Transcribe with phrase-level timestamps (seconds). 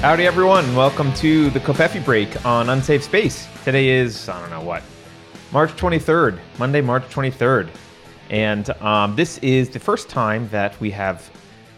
[0.00, 0.76] Howdy, everyone.
[0.76, 3.48] Welcome to the Covfefe break on Unsafe Space.
[3.64, 4.84] Today is, I don't know what,
[5.50, 7.68] March 23rd, Monday, March 23rd.
[8.30, 11.28] And um, this is the first time that we have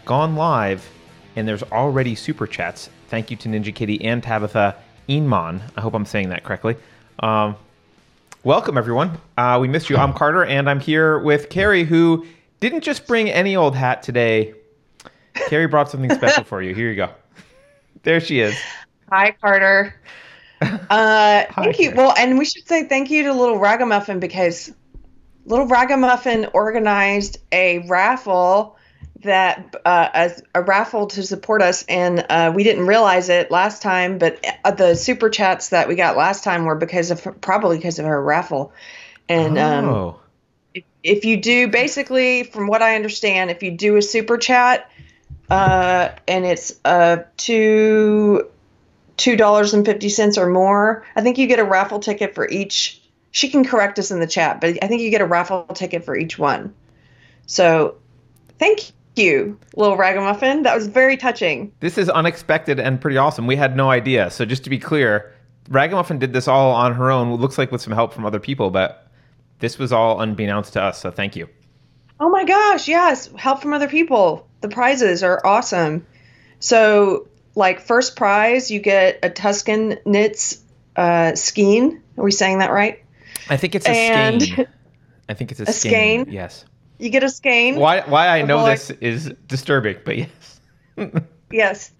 [0.05, 0.87] gone live
[1.35, 2.91] and there's already super chats.
[3.07, 4.75] Thank you to Ninja Kitty and Tabitha
[5.07, 5.59] Inman.
[5.75, 6.75] I hope I'm saying that correctly.
[7.21, 7.55] Um,
[8.43, 9.19] welcome, everyone.
[9.35, 9.97] Uh, we missed you.
[9.97, 12.27] I'm Carter, and I'm here with Carrie, who
[12.59, 14.53] didn't just bring any old hat today.
[15.49, 16.75] Carrie brought something special for you.
[16.75, 17.09] Here you go.
[18.03, 18.57] There she is.
[19.09, 19.95] Hi, Carter.
[20.63, 21.91] Uh, thank you.
[21.95, 24.71] Well, and we should say thank you to Little Ragamuffin because
[25.43, 28.77] Little Ragamuffin organized a raffle
[29.23, 33.81] that uh, as a raffle to support us, and uh, we didn't realize it last
[33.81, 37.77] time, but uh, the super chats that we got last time were because of probably
[37.77, 38.71] because of her raffle.
[39.27, 40.19] And um, oh.
[40.75, 44.90] if, if you do, basically, from what I understand, if you do a super chat,
[45.51, 48.49] uh, and it's uh two
[49.17, 51.05] two dollars and fifty cents or more.
[51.15, 53.01] I think you get a raffle ticket for each.
[53.31, 56.03] She can correct us in the chat, but I think you get a raffle ticket
[56.05, 56.73] for each one.
[57.45, 57.95] So,
[58.59, 60.63] thank you, little ragamuffin.
[60.63, 61.71] That was very touching.
[61.81, 63.47] This is unexpected and pretty awesome.
[63.47, 64.31] We had no idea.
[64.31, 65.33] So just to be clear,
[65.69, 67.33] Ragamuffin did this all on her own.
[67.35, 69.07] Looks like with some help from other people, but
[69.59, 70.99] this was all unbeknownst to us.
[70.99, 71.47] So thank you.
[72.19, 74.47] Oh my gosh, yes, help from other people.
[74.61, 76.05] The prizes are awesome.
[76.59, 80.63] So, like first prize, you get a Tuscan Knits
[80.95, 82.01] uh, skein.
[82.17, 83.03] Are we saying that right?
[83.49, 84.67] I think it's a And- skein.
[85.27, 86.23] I think it's a, A skein.
[86.25, 86.33] skein?
[86.33, 86.65] Yes.
[86.99, 87.77] You get a skein.
[87.77, 88.01] Why?
[88.01, 90.59] Why I know Well, this is disturbing, but yes.
[91.51, 91.91] Yes.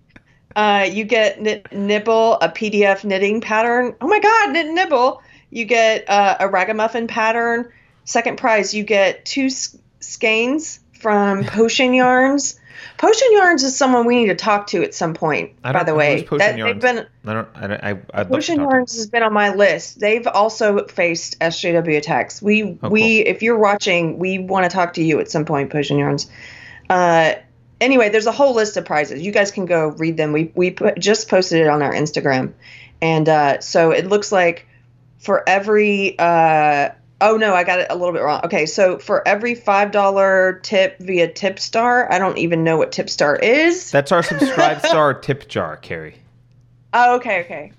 [0.55, 3.95] Uh, you get knit, nibble a PDF knitting pattern.
[3.99, 5.21] Oh my God, knit nibble.
[5.49, 7.71] You get uh, a ragamuffin pattern.
[8.05, 9.49] Second prize, you get two
[10.01, 12.59] skeins from Potion Yarns.
[12.97, 15.59] Potion Yarns is someone we need to talk to at some point.
[15.61, 16.81] By the way, Potion That- Yarns.
[16.81, 17.47] been I don't.
[17.55, 17.67] I.
[17.67, 19.99] don't- I I'd Potion Yarns has been on my list.
[19.99, 22.41] They've also faced SJW attacks.
[22.41, 25.71] We Oh, we if you're watching, we want to talk to you at some point,
[25.71, 26.29] Potion Yarns.
[26.89, 27.33] Uh,
[27.79, 29.21] anyway, there's a whole list of prizes.
[29.21, 30.31] You guys can go read them.
[30.31, 32.53] We we put, just posted it on our Instagram,
[33.01, 34.67] and uh, so it looks like
[35.19, 36.89] for every uh,
[37.21, 38.41] oh no, I got it a little bit wrong.
[38.43, 43.41] Okay, so for every five dollar tip via Tipstar, I don't even know what Tipstar
[43.41, 43.91] is.
[43.91, 46.15] That's our subscribe star tip jar, Carrie.
[46.93, 47.71] Oh, okay, okay.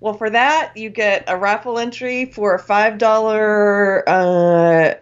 [0.00, 4.94] Well, for that, you get a raffle entry for a five dollar uh,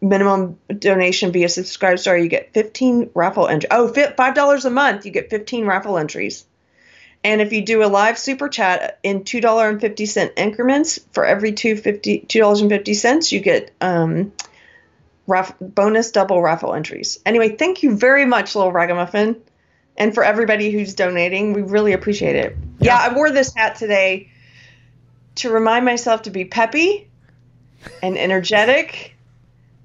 [0.00, 2.18] minimum donation via Subscribe Star.
[2.18, 3.68] You get fifteen raffle entries.
[3.70, 6.44] Oh, five dollars a month, you get fifteen raffle entries.
[7.24, 11.00] And if you do a live super chat in two dollar and fifty cent increments
[11.12, 14.32] for every two fifty two dollars and fifty cents, you get um,
[15.26, 17.18] raff- bonus double raffle entries.
[17.26, 19.40] Anyway, thank you very much, little ragamuffin
[19.96, 21.52] and for everybody who's donating.
[21.52, 22.56] We really appreciate it.
[22.78, 24.30] Yeah, I wore this hat today
[25.36, 27.08] to remind myself to be peppy
[28.02, 29.14] and energetic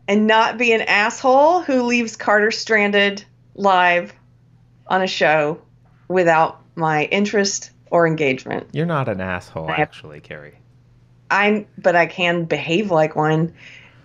[0.08, 4.14] and not be an asshole who leaves Carter stranded live
[4.88, 5.62] on a show
[6.08, 8.68] without my interest or engagement.
[8.74, 10.58] You're not an asshole, actually, Carrie.
[11.30, 13.54] I'm but I can behave like one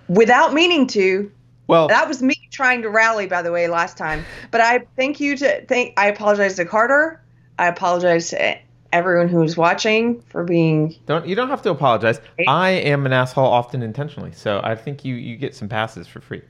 [0.09, 1.33] without meaning to.
[1.67, 4.25] Well, That was me trying to rally, by the way, last time.
[4.51, 5.93] But I thank you to thank.
[5.99, 7.23] I apologize to Carter.
[7.59, 8.57] I apologize to
[8.91, 10.97] everyone who's watching for being.
[11.05, 12.21] don't you don't have to apologize.
[12.47, 16.21] I am an asshole often intentionally, so I think you you get some passes for
[16.21, 16.43] free.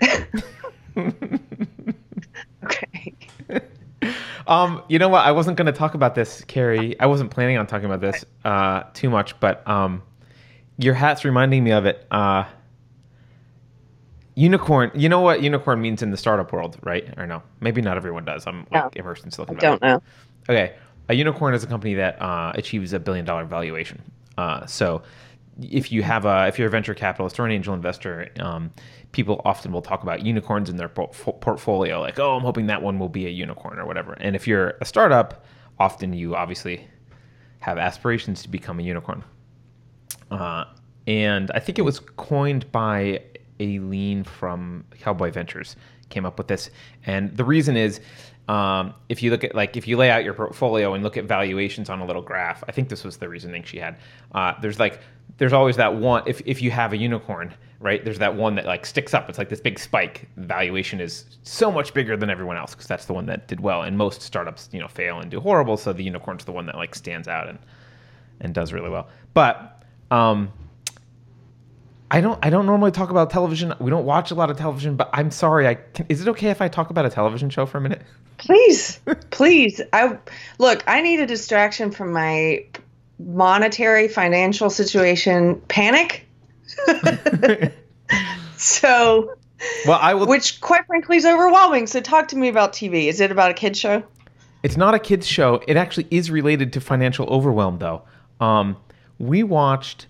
[2.64, 3.14] Okay.
[4.48, 5.24] Um, you know what?
[5.26, 6.98] I wasn't going to talk about this, Carrie.
[6.98, 10.02] I wasn't planning on talking about this uh, too much, but um,
[10.78, 12.06] your hat's reminding me of it.
[12.10, 12.44] Uh,
[14.34, 14.90] unicorn.
[14.94, 17.06] You know what unicorn means in the startup world, right?
[17.18, 17.42] Or no?
[17.60, 18.46] Maybe not everyone does.
[18.46, 18.90] I'm like No.
[18.94, 19.78] immersed in Silicon Valley.
[19.82, 20.02] I don't know.
[20.48, 20.74] Okay,
[21.08, 24.00] a unicorn is a company that uh, achieves a billion dollar valuation.
[24.38, 25.02] Uh, so,
[25.60, 28.70] if you have a if you're a venture capitalist or an angel investor, um,
[29.12, 32.82] people often will talk about unicorns in their por- portfolio, like, oh, I'm hoping that
[32.82, 34.12] one will be a unicorn or whatever.
[34.14, 35.44] And if you're a startup,
[35.78, 36.86] often you obviously
[37.60, 39.24] have aspirations to become a unicorn.
[40.30, 40.64] Uh,
[41.06, 43.22] and I think it was coined by
[43.60, 45.74] Aileen from Cowboy Ventures
[46.10, 46.70] came up with this.
[47.04, 48.00] And the reason is,
[48.48, 51.24] um, if you look at like if you lay out your portfolio and look at
[51.24, 53.98] valuations on a little graph, I think this was the reasoning she had.
[54.32, 55.00] Uh, there's like
[55.38, 58.04] there's always that one if if you have a unicorn, right?
[58.04, 59.28] There's that one that like sticks up.
[59.28, 60.28] It's like this big spike.
[60.36, 63.82] Valuation is so much bigger than everyone else because that's the one that did well.
[63.82, 65.76] And most startups, you know, fail and do horrible.
[65.76, 67.58] So the unicorn's the one that like stands out and
[68.40, 69.08] and does really well.
[69.32, 70.52] But um,
[72.10, 73.74] I don't I don't normally talk about television.
[73.78, 75.68] We don't watch a lot of television, but I'm sorry.
[75.68, 78.02] I can, is it okay if I talk about a television show for a minute?
[78.38, 78.98] Please,
[79.30, 79.80] please.
[79.92, 80.18] I
[80.58, 80.82] look.
[80.86, 82.64] I need a distraction from my
[83.18, 85.60] monetary financial situation.
[85.68, 86.26] Panic.
[88.56, 89.34] so,
[89.86, 90.26] Well, I will.
[90.26, 91.86] which quite frankly is overwhelming.
[91.86, 93.08] So, talk to me about TV.
[93.08, 94.02] Is it about a kid show?
[94.62, 95.62] It's not a kids show.
[95.68, 98.02] It actually is related to financial overwhelm, though.
[98.40, 98.76] Um,
[99.18, 100.06] we watched,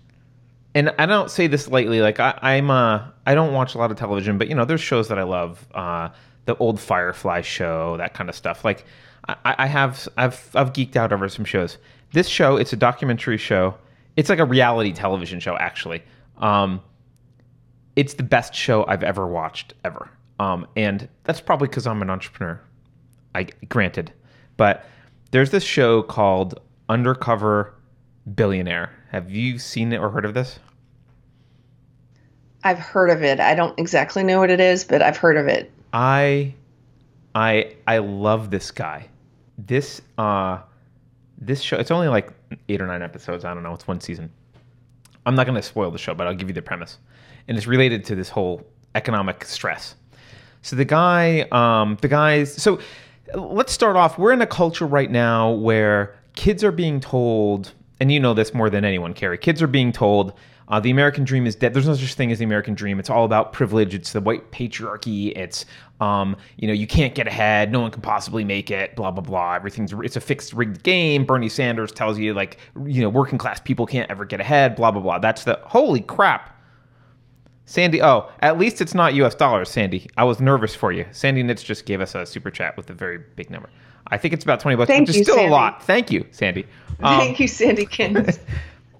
[0.73, 2.01] and I don't say this lightly.
[2.01, 4.81] Like I, I'm, uh, I don't watch a lot of television, but you know, there's
[4.81, 5.67] shows that I love.
[5.73, 6.09] Uh,
[6.45, 8.65] the old Firefly show, that kind of stuff.
[8.65, 8.83] Like
[9.27, 11.77] I, I have, I've, I've geeked out over some shows.
[12.11, 13.75] This show, it's a documentary show.
[14.15, 16.03] It's like a reality television show, actually.
[16.37, 16.81] Um,
[17.95, 20.09] it's the best show I've ever watched ever.
[20.39, 22.59] Um, and that's probably because I'm an entrepreneur.
[23.35, 24.11] I granted,
[24.57, 24.85] but
[25.31, 27.75] there's this show called Undercover
[28.35, 28.91] Billionaire.
[29.11, 30.59] Have you seen it or heard of this?
[32.63, 33.39] I've heard of it.
[33.39, 35.71] I don't exactly know what it is, but I've heard of it.
[35.93, 36.55] I,
[37.35, 39.07] I, I love this guy.
[39.57, 40.59] This, uh,
[41.39, 41.77] this show.
[41.77, 42.31] It's only like
[42.67, 43.45] eight or nine episodes.
[43.45, 43.73] I don't know.
[43.73, 44.31] It's one season.
[45.25, 46.97] I'm not going to spoil the show, but I'll give you the premise,
[47.47, 48.65] and it's related to this whole
[48.95, 49.95] economic stress.
[50.61, 52.53] So the guy, um, the guys.
[52.53, 52.79] So
[53.33, 54.17] let's start off.
[54.17, 58.53] We're in a culture right now where kids are being told, and you know this
[58.53, 59.37] more than anyone, Carrie.
[59.37, 60.33] Kids are being told
[60.69, 61.73] uh, the American dream is dead.
[61.73, 62.99] There's no such thing as the American dream.
[62.99, 63.93] It's all about privilege.
[63.95, 65.35] It's the white patriarchy.
[65.35, 65.65] It's
[65.99, 67.71] um, you know, you can't get ahead.
[67.71, 68.95] No one can possibly make it.
[68.95, 69.53] Blah blah blah.
[69.55, 71.25] Everything's it's a fixed rigged game.
[71.25, 74.75] Bernie Sanders tells you like you know working class people can't ever get ahead.
[74.75, 75.19] Blah blah blah.
[75.19, 76.55] That's the holy crap.
[77.65, 79.35] Sandy, oh, at least it's not U.S.
[79.35, 80.09] dollars, Sandy.
[80.17, 81.05] I was nervous for you.
[81.11, 83.69] Sandy Nitz just gave us a super chat with a very big number.
[84.07, 85.49] I think it's about twenty bucks, Thank which you, is still Sandy.
[85.49, 85.83] a lot.
[85.83, 86.65] Thank you, Sandy.
[87.01, 88.39] Um, Thank you, Sandy Kins.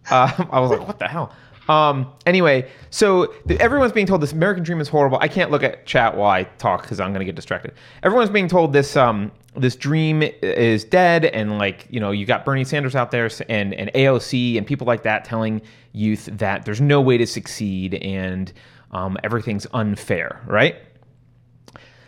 [0.10, 1.34] uh, I was like, what the hell?
[1.70, 5.20] Um, anyway, so the, everyone's being told this American dream is horrible.
[5.22, 7.74] I can't look at chat while I talk because I'm going to get distracted.
[8.02, 12.44] Everyone's being told this um, this dream is dead, and like you know, you got
[12.44, 15.62] Bernie Sanders out there and and AOC and people like that telling
[15.94, 18.52] youth that there's no way to succeed and
[18.92, 20.76] um, everything's unfair, right?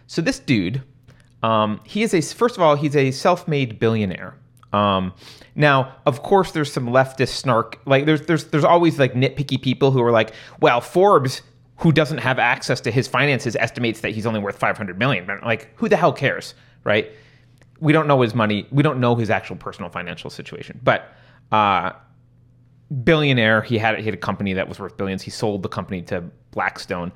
[0.08, 0.82] So this dude,
[1.44, 4.36] um, he is a first of all, he's a self-made billionaire.
[4.74, 5.14] Um,
[5.56, 7.80] now, of course, there's some leftist snark.
[7.86, 11.42] Like there's there's there's always like nitpicky people who are like, well, Forbes,
[11.78, 15.28] who doesn't have access to his finances, estimates that he's only worth 500 million.
[15.44, 16.54] Like, who the hell cares,
[16.84, 17.12] right?
[17.80, 18.68] We don't know his money.
[18.72, 20.80] We don't know his actual personal financial situation.
[20.84, 21.12] But
[21.52, 21.94] uh,
[23.04, 25.22] billionaire, he had he had a company that was worth billions.
[25.22, 27.12] He sold the company to Blackstone.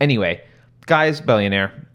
[0.00, 0.42] Anyway,
[0.86, 1.88] guy's billionaire.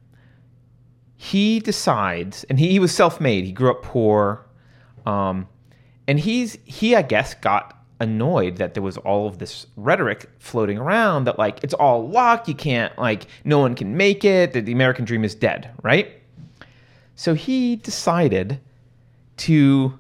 [1.16, 3.44] He decides, and he, he was self-made.
[3.46, 4.46] He grew up poor.
[5.06, 5.48] Um,
[6.08, 10.78] and he's he I guess got annoyed that there was all of this rhetoric floating
[10.78, 14.66] around that like it's all luck, you can't like no one can make it, that
[14.66, 16.12] the American dream is dead, right?
[17.16, 18.60] So he decided
[19.38, 19.98] to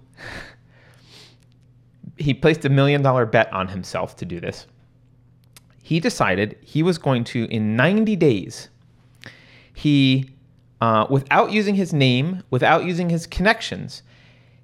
[2.17, 4.67] he placed a million dollar bet on himself to do this.
[5.83, 8.69] He decided he was going to in 90 days
[9.79, 10.29] he
[10.81, 14.03] uh, without using his name, without using his connections,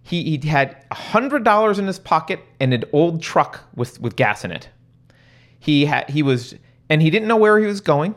[0.07, 4.51] he, he had $100 in his pocket and an old truck with, with gas in
[4.51, 4.69] it.
[5.59, 6.53] He had he was
[6.91, 8.13] and he didn't know where he was going.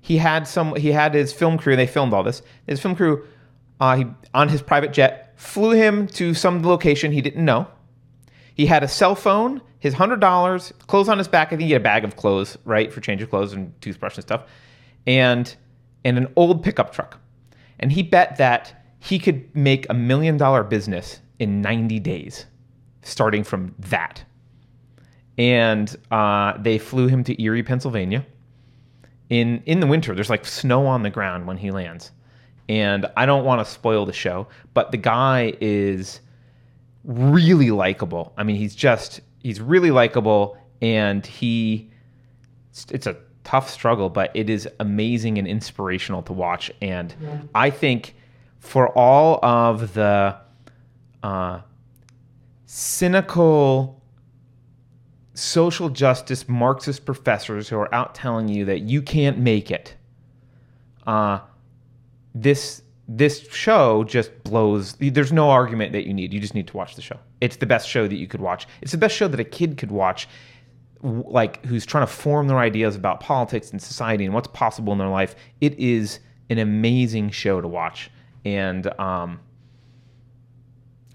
[0.00, 2.40] He had some he had his film crew, they filmed all this.
[2.66, 3.26] His film crew
[3.78, 7.66] uh, he, on his private jet flew him to some location he didn't know.
[8.54, 11.48] He had a cell phone, his hundred dollars, clothes on his back.
[11.48, 14.16] I think he had a bag of clothes, right, for change of clothes and toothbrush
[14.16, 14.44] and stuff,
[15.06, 15.54] and
[16.06, 17.20] and an old pickup truck.
[17.78, 22.46] And he bet that he could make a million dollar business in 90 days,
[23.02, 24.22] starting from that.
[25.36, 28.24] And uh, they flew him to Erie, Pennsylvania.
[29.28, 32.12] In in the winter, there's like snow on the ground when he lands.
[32.68, 36.20] And I don't want to spoil the show, but the guy is
[37.02, 38.32] really likable.
[38.36, 41.90] I mean, he's just he's really likable and he
[42.88, 46.70] it's a tough struggle, but it is amazing and inspirational to watch.
[46.80, 47.12] And
[47.52, 48.14] I think
[48.62, 50.36] for all of the
[51.22, 51.60] uh,
[52.64, 54.00] cynical
[55.34, 59.94] social justice Marxist professors who are out telling you that you can't make it,
[61.06, 61.40] uh,
[62.34, 64.94] this this show just blows.
[64.94, 66.32] There's no argument that you need.
[66.32, 67.18] You just need to watch the show.
[67.40, 68.66] It's the best show that you could watch.
[68.80, 70.28] It's the best show that a kid could watch
[71.02, 74.98] like who's trying to form their ideas about politics and society and what's possible in
[75.00, 75.34] their life.
[75.60, 78.08] It is an amazing show to watch,
[78.44, 79.40] and um,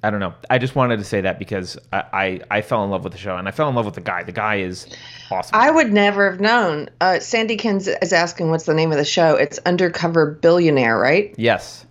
[0.04, 0.36] I don't know.
[0.50, 3.20] I just wanted to say that because I, I, I fell in love with the
[3.20, 4.24] show and I fell in love with the guy.
[4.24, 4.88] The guy is
[5.32, 5.56] awesome.
[5.60, 6.90] I would never have known.
[7.02, 9.36] Uh, Sandy Kins is asking what's the name of the show.
[9.36, 11.34] It's Undercover Billionaire, right?
[11.38, 11.84] yes.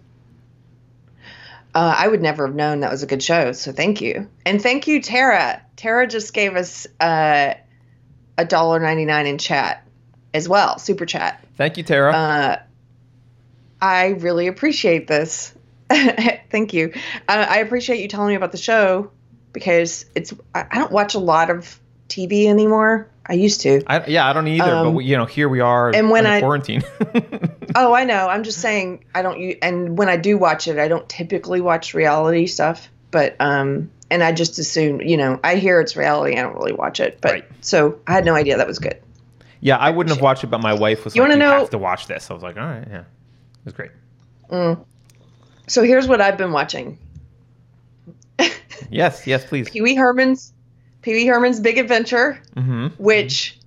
[1.74, 3.52] Uh, I would never have known that was a good show.
[3.52, 5.60] So thank you, and thank you, Tara.
[5.76, 7.52] Tara just gave us uh,
[8.38, 9.86] a dollar ninety nine in chat
[10.32, 11.44] as well, super chat.
[11.58, 12.12] Thank you, Tara.
[12.14, 12.56] Uh,
[13.80, 15.52] I really appreciate this.
[15.90, 16.92] Thank you.
[17.28, 19.10] Uh, I appreciate you telling me about the show
[19.52, 20.32] because it's.
[20.54, 21.78] I, I don't watch a lot of
[22.08, 23.08] TV anymore.
[23.28, 23.82] I used to.
[23.86, 24.64] I, yeah, I don't either.
[24.64, 26.82] um, but you know, here we are and when I- quarantine.
[27.78, 28.28] Oh, I know.
[28.28, 29.56] I'm just saying I don't.
[29.60, 32.88] And when I do watch it, I don't typically watch reality stuff.
[33.10, 36.38] But um, and I just assume, you know, I hear it's reality.
[36.38, 37.18] I don't really watch it.
[37.20, 37.44] But Right.
[37.60, 38.98] so I had no idea that was good.
[39.60, 41.70] yeah, I wouldn't have watched it, but my wife was You like, "You know- have
[41.70, 43.04] to watch this." I was like, "All right, yeah,
[43.66, 43.90] was great."
[45.68, 46.98] So here's what I've been watching.
[48.90, 49.68] Yes, yes, please.
[49.68, 50.52] Pee Wee Herman's
[51.02, 52.40] Pee Wee Herman's Big Adventure.
[52.54, 53.58] hmm which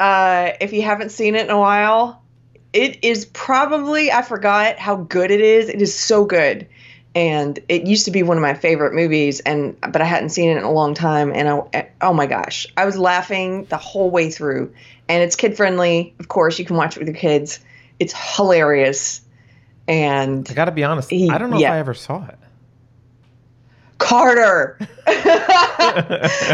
[0.00, 2.22] uh, if you haven't seen it in a while,
[2.72, 5.68] it is probably I forgot how good it is.
[5.68, 6.68] It is so good.
[7.14, 10.50] And it used to be one of my favorite movies and but I hadn't seen
[10.50, 14.10] it in a long time and I oh my gosh, I was laughing the whole
[14.10, 14.74] way through.
[15.08, 16.14] And it's kid friendly.
[16.18, 17.60] Of course, you can watch it with your kids.
[17.98, 19.21] It's hilarious.
[19.88, 21.10] And I got to be honest.
[21.10, 21.68] He- I don't know yeah.
[21.68, 22.38] if I ever saw it.
[23.98, 24.78] Carter.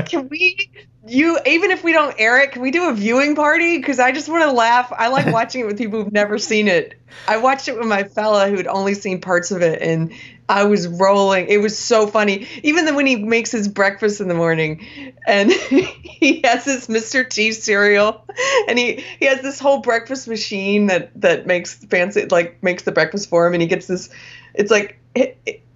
[0.06, 0.70] can we
[1.06, 3.78] you even if we don't air it, can we do a viewing party?
[3.78, 4.92] Because I just want to laugh.
[4.94, 7.00] I like watching it with people who've never seen it.
[7.26, 10.12] I watched it with my fella who'd only seen parts of it, and
[10.48, 11.46] I was rolling.
[11.48, 12.46] It was so funny.
[12.62, 14.86] Even when he makes his breakfast in the morning,
[15.26, 17.28] and he has this Mr.
[17.28, 18.24] T cereal,
[18.68, 22.92] and he he has this whole breakfast machine that that makes fancy like makes the
[22.92, 24.08] breakfast for him, and he gets this.
[24.54, 24.98] It's like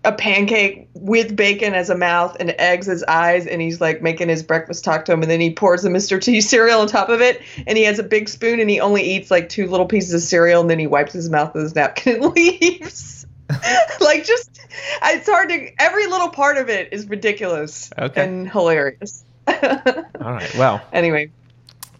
[0.04, 4.28] a pancake with bacon as a mouth and eggs as eyes, and he's like making
[4.28, 6.20] his breakfast talk to him, and then he pours the Mr.
[6.20, 9.02] T cereal on top of it, and he has a big spoon, and he only
[9.02, 11.74] eats like two little pieces of cereal, and then he wipes his mouth with his
[11.74, 13.21] napkin and leaves.
[14.00, 14.60] like just,
[15.04, 15.68] it's hard to.
[15.80, 18.24] Every little part of it is ridiculous Okay.
[18.24, 19.24] and hilarious.
[19.46, 19.54] All
[20.20, 20.54] right.
[20.56, 21.30] Well, anyway,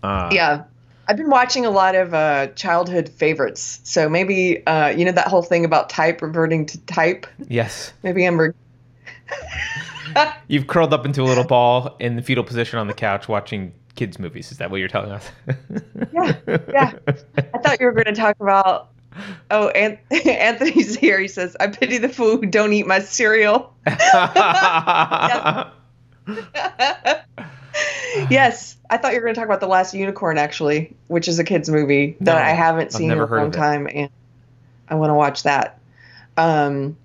[0.02, 0.64] uh, yeah.
[1.08, 5.26] I've been watching a lot of uh, childhood favorites, so maybe uh, you know that
[5.28, 7.26] whole thing about type reverting to type.
[7.48, 7.92] Yes.
[8.02, 8.52] Maybe I'm re-
[10.48, 13.72] You've curled up into a little ball in the fetal position on the couch watching
[13.94, 14.52] kids' movies.
[14.52, 15.28] Is that what you're telling us?
[16.12, 16.92] Yeah, yeah.
[17.36, 18.88] I thought you were going to talk about.
[19.50, 21.20] Oh, Anthony's here.
[21.20, 23.74] He says, "I pity the fool who don't eat my cereal."
[28.30, 31.38] yes, I thought you were going to talk about the Last Unicorn, actually, which is
[31.38, 34.10] a kids movie that No, I haven't seen in a long time, and
[34.88, 35.78] I want to watch that.
[36.36, 36.96] Um,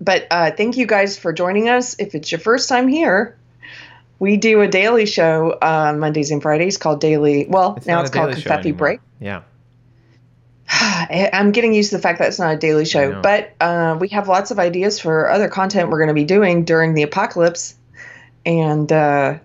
[0.00, 1.96] but uh, thank you guys for joining us.
[1.98, 3.36] If it's your first time here,
[4.18, 7.46] we do a daily show on Mondays and Fridays called Daily.
[7.48, 8.76] Well, now it's called Covfefe.
[8.76, 9.00] Break.
[9.20, 9.42] Yeah.
[11.32, 14.08] I'm getting used to the fact that it's not a daily show, but uh, we
[14.08, 17.74] have lots of ideas for other content we're going to be doing during the apocalypse.
[18.44, 19.38] And uh,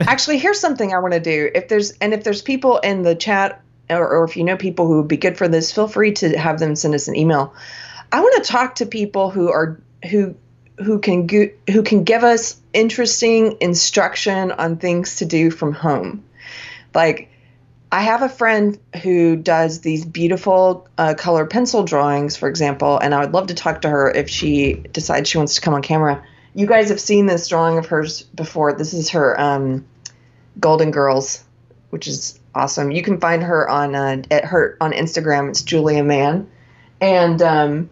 [0.00, 1.50] actually, here's something I want to do.
[1.54, 4.86] If there's and if there's people in the chat, or, or if you know people
[4.86, 7.54] who would be good for this, feel free to have them send us an email.
[8.12, 10.36] I want to talk to people who are who
[10.76, 16.24] who can go, who can give us interesting instruction on things to do from home,
[16.94, 17.27] like.
[17.90, 23.14] I have a friend who does these beautiful uh, color pencil drawings, for example, and
[23.14, 25.80] I would love to talk to her if she decides she wants to come on
[25.80, 26.22] camera.
[26.54, 28.74] You guys have seen this drawing of hers before.
[28.74, 29.86] This is her um,
[30.60, 31.42] Golden Girls,
[31.88, 32.90] which is awesome.
[32.90, 35.48] You can find her on uh, at her on Instagram.
[35.48, 36.50] It's Julia Mann,
[37.00, 37.90] and um,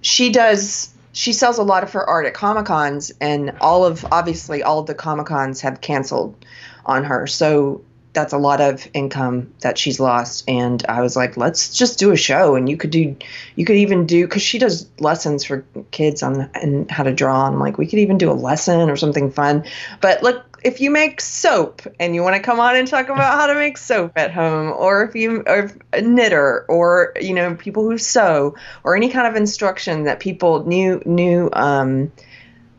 [0.00, 4.04] she does she sells a lot of her art at comic cons, and all of
[4.10, 6.42] obviously all of the comic cons have canceled
[6.86, 7.26] on her.
[7.26, 7.82] So
[8.16, 10.44] that's a lot of income that she's lost.
[10.48, 13.14] And i was like let's just do a show and you could do
[13.54, 17.46] you could even do because she does lessons for kids on and how to draw.
[17.46, 19.64] And I'm like we could even do a lesson or something fun.
[20.00, 23.38] But look if you make soap and you want to come on and talk about
[23.38, 27.34] how to make soap at home or if you or if a knitter or you
[27.34, 32.10] know people who sew or any kind of instruction that people new new um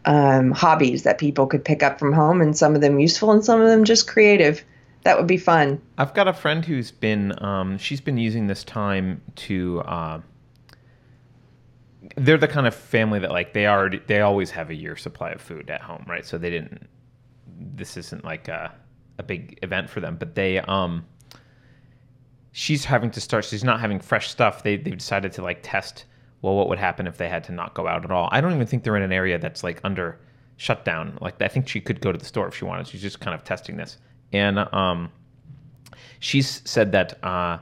[0.06, 3.44] um, hobbies that people could pick up from home and some of them useful and
[3.44, 4.64] some of them just creative
[5.08, 8.64] that would be fun I've got a friend who's been um, she's been using this
[8.64, 10.22] time to uh,
[12.16, 15.32] they're the kind of family that like they already they always have a year supply
[15.32, 16.26] of food at home, right?
[16.26, 16.88] So they didn't
[17.60, 18.74] this isn't like a,
[19.18, 21.06] a big event for them, but they um
[22.52, 24.64] she's having to start she's not having fresh stuff.
[24.64, 26.06] They they've decided to like test
[26.44, 28.30] well, what would happen if they had to not go out at all?
[28.32, 30.20] I don't even think they're in an area that's like under
[30.58, 31.18] shutdown.
[31.20, 32.88] Like I think she could go to the store if she wanted.
[32.88, 33.98] She's just kind of testing this,
[34.34, 35.12] and um,
[36.20, 37.60] she's said that uh,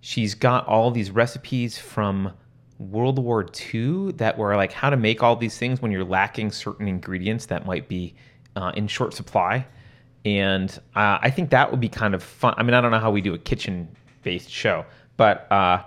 [0.00, 2.32] she's got all these recipes from
[2.78, 6.52] World War II that were like how to make all these things when you're lacking
[6.52, 8.14] certain ingredients that might be
[8.56, 9.66] uh, in short supply.
[10.24, 12.54] And uh, I think that would be kind of fun.
[12.56, 13.88] I mean, I don't know how we do a kitchen
[14.22, 14.84] based show,
[15.16, 15.82] but uh,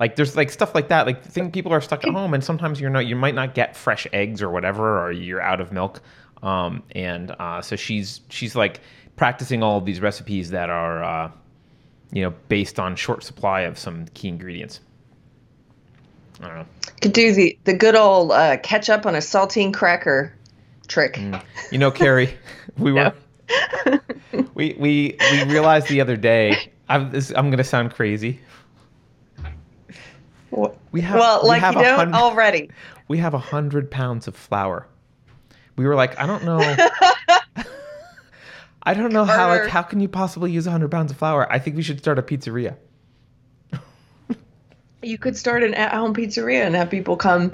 [0.00, 1.06] like there's like stuff like that.
[1.06, 3.76] Like think people are stuck at home, and sometimes you're not, you might not get
[3.76, 6.00] fresh eggs or whatever, or you're out of milk.
[6.42, 8.80] Um, and uh, so she's she's like
[9.16, 11.30] practicing all of these recipes that are uh,
[12.12, 14.80] you know based on short supply of some key ingredients.
[16.40, 16.66] I don't know.
[17.00, 20.32] Could do the the good old uh, ketchup on a saltine cracker
[20.86, 21.14] trick.
[21.14, 21.42] Mm.
[21.72, 22.36] You know, Carrie,
[22.78, 23.12] we were
[24.54, 26.70] we we we realized the other day.
[26.88, 28.40] I'm this, I'm gonna sound crazy.
[30.92, 32.70] We have well, we like have you don't already.
[33.08, 34.88] We have a hundred pounds of flour.
[35.76, 36.58] We were like, I don't know.
[38.86, 41.50] I don't know how like how can you possibly use a hundred pounds of flour?
[41.52, 42.76] I think we should start a pizzeria.
[45.02, 47.52] you could start an at-home pizzeria and have people come.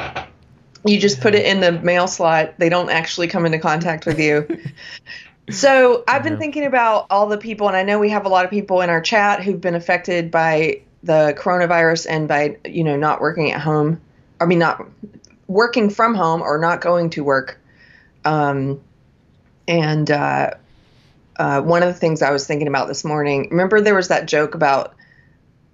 [0.85, 2.55] You just put it in the mail slot.
[2.59, 4.47] They don't actually come into contact with you.
[5.51, 8.45] so I've been thinking about all the people, and I know we have a lot
[8.45, 12.97] of people in our chat who've been affected by the coronavirus and by you know
[12.97, 14.01] not working at home
[14.41, 14.87] i mean not
[15.49, 17.59] working from home or not going to work
[18.25, 18.81] um,
[19.67, 20.51] and uh,
[21.37, 24.27] uh, one of the things i was thinking about this morning remember there was that
[24.27, 24.95] joke about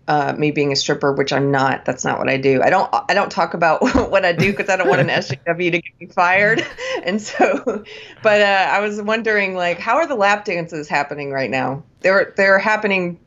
[0.09, 1.85] uh, me being a stripper which i'm not.
[1.85, 2.62] That's not what i do.
[2.62, 5.71] I don't i don't talk about what i do because i don't want an sjw
[5.71, 6.67] to get me fired.
[7.05, 7.85] And so
[8.23, 11.85] but uh, i was wondering like how are the lap dances happening right now?
[12.00, 13.21] They're they're happening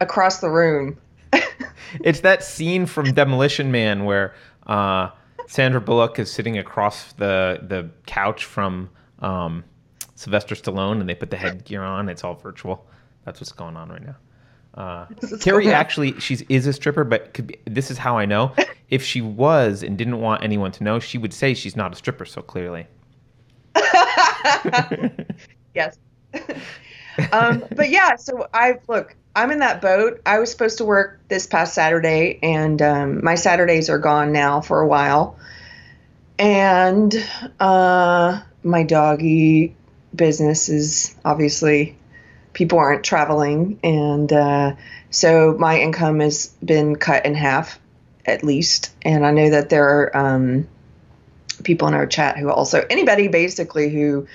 [0.00, 0.98] across the room.
[2.02, 4.34] It's that scene from Demolition Man where
[4.66, 5.10] uh,
[5.46, 9.64] Sandra Bullock is sitting across the the couch from um,
[10.24, 12.08] Sylvester Stallone, and they put the headgear on.
[12.08, 12.86] It's all virtual.
[13.24, 14.16] That's what's going on right now.
[14.74, 15.06] Uh,
[15.40, 18.52] Carrie actually, she's is a stripper, but be, this is how I know.
[18.90, 21.96] If she was and didn't want anyone to know, she would say she's not a
[21.96, 22.26] stripper.
[22.26, 22.86] So clearly,
[25.74, 25.96] yes.
[27.32, 29.16] um, but yeah, so I look.
[29.34, 30.20] I'm in that boat.
[30.26, 34.60] I was supposed to work this past Saturday, and um, my Saturdays are gone now
[34.60, 35.38] for a while.
[36.38, 37.12] And
[37.58, 39.74] uh, my doggy
[40.14, 41.96] business is obviously
[42.52, 44.74] people aren't traveling, and uh,
[45.10, 47.78] so my income has been cut in half
[48.26, 48.92] at least.
[49.02, 50.68] And I know that there are um,
[51.62, 54.26] people in our chat who also anybody basically who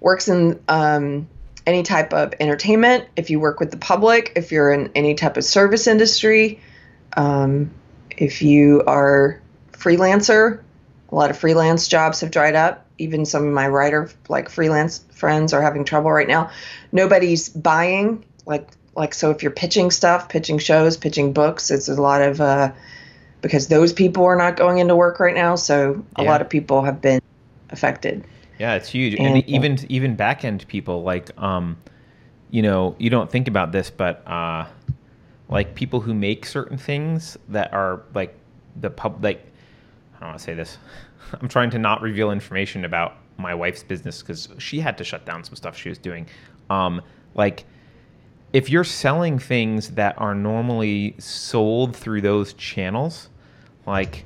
[0.00, 1.28] works in um,
[1.66, 5.36] any type of entertainment, if you work with the public, if you're in any type
[5.36, 6.60] of service industry,
[7.16, 7.70] um,
[8.16, 9.40] if you are
[9.72, 10.62] freelancer,
[11.14, 12.84] a lot of freelance jobs have dried up.
[12.98, 16.50] Even some of my writer like freelance friends are having trouble right now.
[16.90, 21.94] Nobody's buying like like so if you're pitching stuff, pitching shows, pitching books, it's a
[21.94, 22.72] lot of uh,
[23.42, 25.54] because those people are not going into work right now.
[25.54, 26.30] So a yeah.
[26.30, 27.20] lot of people have been
[27.70, 28.24] affected.
[28.58, 31.76] Yeah, it's huge, and, and even even back end people like um,
[32.50, 34.66] you know, you don't think about this, but uh,
[35.48, 38.36] like people who make certain things that are like
[38.80, 39.44] the pub like
[40.16, 40.78] I don't want to say this.
[41.42, 45.26] I'm trying to not reveal information about my wife's business because she had to shut
[45.26, 46.26] down some stuff she was doing.
[46.70, 47.02] Um,
[47.34, 47.64] like
[48.52, 53.28] if you're selling things that are normally sold through those channels,
[53.86, 54.24] like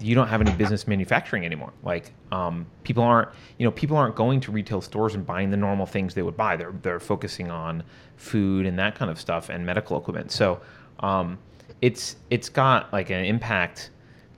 [0.00, 1.72] you don't have any business manufacturing anymore.
[1.82, 5.56] Like um, people aren't, you know, people aren't going to retail stores and buying the
[5.56, 6.56] normal things they would buy.
[6.56, 7.82] They're they're focusing on
[8.16, 10.32] food and that kind of stuff and medical equipment.
[10.32, 10.60] So
[11.00, 11.38] um,
[11.80, 13.90] it's it's got like an impact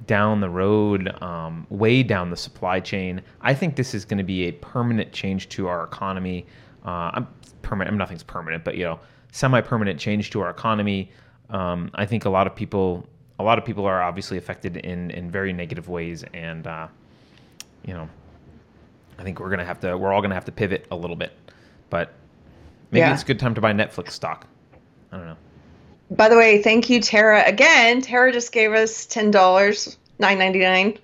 [0.06, 3.20] down the road, um, way down the supply chain.
[3.40, 6.46] I think this is going to be a permanent change to our economy.
[6.84, 7.26] Uh, I'm
[7.62, 7.88] permanent.
[7.88, 9.00] I mean, nothing's permanent, but you know,
[9.32, 11.10] semi-permanent change to our economy.
[11.50, 13.06] Um, I think a lot of people
[13.38, 16.88] a lot of people are obviously affected in in very negative ways, and uh,
[17.84, 18.08] you know,
[19.18, 21.32] I think we're gonna have to we're all gonna have to pivot a little bit,
[21.90, 22.12] but
[22.90, 23.12] maybe yeah.
[23.12, 24.46] it's a good time to buy Netflix stock.
[25.12, 25.36] I don't know.
[26.10, 27.44] By the way, thank you, Tara.
[27.46, 30.98] Again, Tara just gave us ten dollars, nine ninety nine.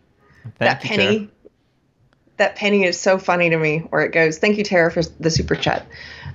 [0.58, 1.18] That you, penny.
[1.18, 1.28] Tara.
[2.36, 3.78] That penny is so funny to me.
[3.78, 4.38] Where it goes.
[4.38, 5.86] Thank you, Tara, for the super chat.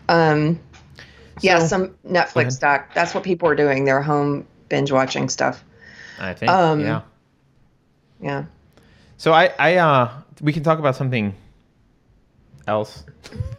[0.07, 0.59] Um,
[0.95, 1.03] so,
[1.41, 2.93] yeah, some Netflix doc.
[2.93, 3.85] That's what people are doing.
[3.85, 5.63] They're home binge watching stuff.
[6.19, 6.51] I think.
[6.51, 7.01] Um, yeah.
[8.21, 8.45] Yeah.
[9.17, 11.33] So I, I, uh, we can talk about something
[12.67, 13.03] else.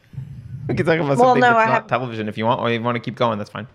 [0.68, 1.86] we can talk about well, something no, that's I not have...
[1.88, 3.38] television if you want, or you want to keep going.
[3.38, 3.66] That's fine.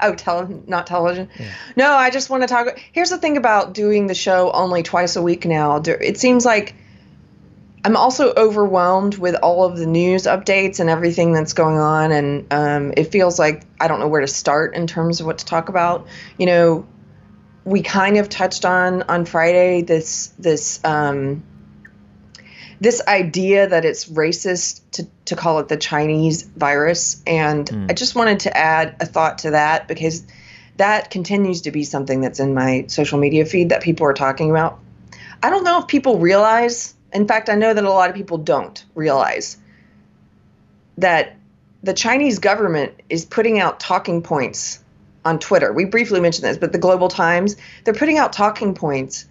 [0.00, 1.28] Oh, tele, not television.
[1.38, 1.46] Yeah.
[1.76, 2.78] No, I just want to talk.
[2.92, 5.82] Here's the thing about doing the show only twice a week now.
[5.84, 6.74] It seems like
[7.84, 12.46] I'm also overwhelmed with all of the news updates and everything that's going on, and
[12.52, 15.44] um, it feels like I don't know where to start in terms of what to
[15.44, 16.06] talk about.
[16.38, 16.86] You know,
[17.64, 21.42] we kind of touched on on Friday this this um,
[22.80, 27.22] this idea that it's racist to, to call it the Chinese virus.
[27.26, 27.90] And mm.
[27.90, 30.24] I just wanted to add a thought to that because
[30.76, 34.50] that continues to be something that's in my social media feed that people are talking
[34.50, 34.78] about.
[35.42, 38.38] I don't know if people realize, in fact, I know that a lot of people
[38.38, 39.56] don't realize
[40.98, 41.36] that
[41.82, 44.82] the Chinese government is putting out talking points
[45.24, 45.72] on Twitter.
[45.72, 49.26] We briefly mentioned this, but the Global Times, they're putting out talking points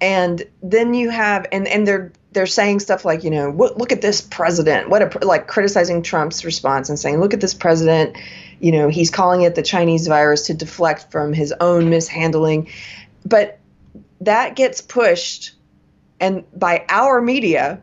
[0.00, 4.02] and then you have and and they're they're saying stuff like you know look, at
[4.02, 4.88] this president.
[4.88, 8.16] What a like criticizing trump's response and saying look at this president.
[8.60, 12.68] You know he's calling it the chinese virus to deflect from his own mishandling.
[13.24, 13.58] But
[14.20, 15.54] that gets pushed
[16.20, 17.80] and by our media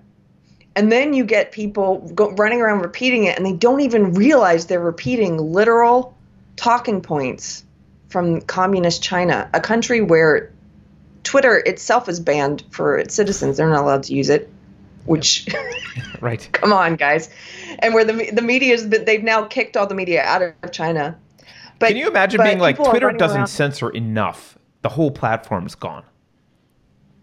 [0.76, 4.68] and then you get people go, running around repeating it and they don't even realize
[4.68, 6.16] they're repeating literal
[6.56, 7.64] talking points
[8.10, 10.52] from communist china a country where
[11.28, 13.58] Twitter itself is banned for its citizens.
[13.58, 14.50] They're not allowed to use it.
[15.04, 15.46] Which,
[16.22, 16.48] right?
[16.54, 17.30] come on, guys.
[17.80, 21.20] And where the the media is, they've now kicked all the media out of China.
[21.80, 24.58] But can you imagine being like Twitter doesn't around, censor enough?
[24.84, 26.06] The whole platform's gone.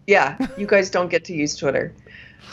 [0.05, 1.91] Yeah, you guys don't get to use Twitter.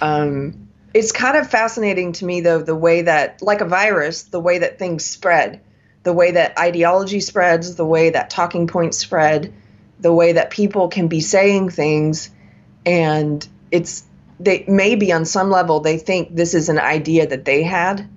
[0.01, 4.41] Um, it's kind of fascinating to me, though, the way that, like a virus, the
[4.41, 5.61] way that things spread,
[6.03, 9.53] the way that ideology spreads, the way that talking points spread
[10.03, 12.31] the way that people can be saying things
[12.85, 14.05] and it's
[14.39, 18.09] they maybe on some level they think this is an idea that they had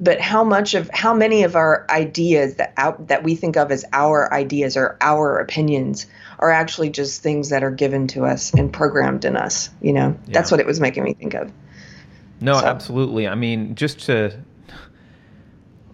[0.00, 3.70] but how much of how many of our ideas that out that we think of
[3.70, 6.06] as our ideas or our opinions
[6.40, 10.08] are actually just things that are given to us and programmed in us you know
[10.26, 10.32] yeah.
[10.32, 11.52] that's what it was making me think of
[12.40, 12.66] no so.
[12.66, 14.36] absolutely i mean just to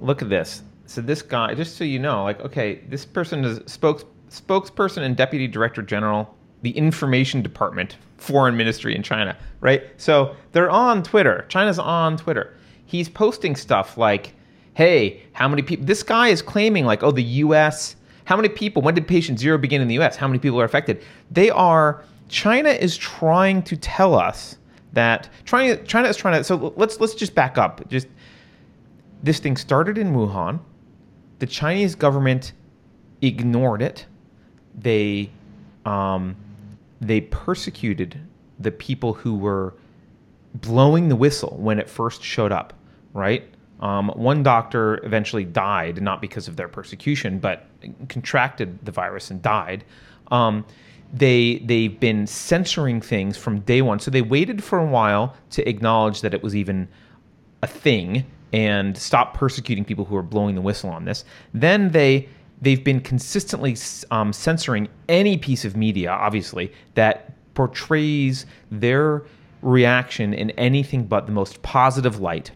[0.01, 3.61] look at this so this guy just so you know like okay this person is
[3.67, 4.05] spokes
[4.41, 9.85] spokesperson and deputy director general, the information department, foreign ministry in China, right?
[9.97, 11.45] So they're on Twitter.
[11.49, 12.57] China's on Twitter.
[12.87, 14.35] He's posting stuff like,
[14.75, 15.87] hey, how many people?
[15.87, 19.59] This guy is claiming, like, oh, the US, how many people, when did patient zero
[19.59, 20.17] begin in the US?
[20.17, 21.03] How many people are affected?
[21.31, 24.59] They are, China is trying to tell us
[24.93, 27.89] that, trying, China is trying to, so let's, let's just back up.
[27.89, 28.09] Just,
[29.23, 30.61] this thing started in Wuhan.
[31.39, 32.53] The Chinese government
[33.21, 34.07] ignored it
[34.77, 35.31] they
[35.85, 36.37] um,
[37.01, 38.19] they persecuted
[38.59, 39.75] the people who were
[40.55, 42.73] blowing the whistle when it first showed up,
[43.13, 43.45] right?
[43.81, 47.67] Um, one doctor eventually died, not because of their persecution, but
[48.09, 49.85] contracted the virus and died.
[50.31, 50.65] Um,
[51.13, 55.69] they they've been censoring things from day one, so they waited for a while to
[55.69, 56.89] acknowledge that it was even
[57.63, 61.25] a thing and stop persecuting people who are blowing the whistle on this.
[61.53, 62.29] Then they
[62.61, 63.77] they've been consistently
[64.11, 69.25] um, censoring any piece of media, obviously, that portrays their
[69.63, 72.51] reaction in anything but the most positive light.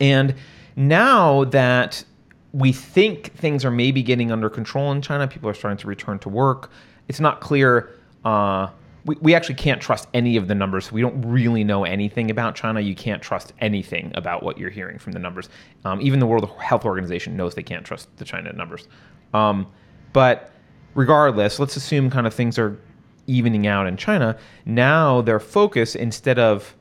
[0.00, 0.34] And
[0.76, 2.04] now that
[2.52, 6.18] we think things are maybe getting under control in China, people are starting to return
[6.20, 6.70] to work.
[7.08, 7.90] It's not clear.
[8.24, 8.68] Uh,
[9.04, 10.90] we, we actually can't trust any of the numbers.
[10.90, 12.80] We don't really know anything about China.
[12.80, 15.48] You can't trust anything about what you're hearing from the numbers.
[15.84, 18.88] Um, even the World Health Organization knows they can't trust the China numbers.
[19.32, 19.66] Um,
[20.12, 20.52] but
[20.94, 22.78] regardless, let's assume kind of things are
[23.26, 24.38] evening out in China.
[24.64, 26.74] Now their focus, instead of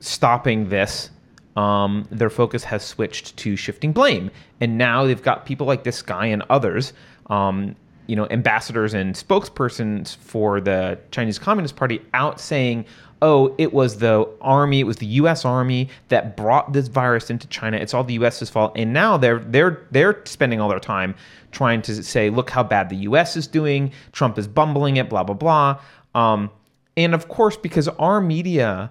[0.00, 1.10] stopping this,
[1.56, 4.30] um, their focus has switched to shifting blame.
[4.60, 6.92] And now they've got people like this guy and others
[7.26, 7.76] um,
[8.12, 12.84] you know, ambassadors and spokespersons for the Chinese Communist Party out saying,
[13.22, 15.46] oh, it was the army, it was the U.S.
[15.46, 17.78] Army that brought this virus into China.
[17.78, 18.72] It's all the U.S.'s fault.
[18.76, 21.14] And now they're they're they're spending all their time
[21.52, 23.34] trying to say, look how bad the U.S.
[23.34, 23.92] is doing.
[24.12, 25.08] Trump is bumbling it.
[25.08, 25.80] Blah blah blah.
[26.14, 26.50] Um,
[26.94, 28.90] and of course, because our media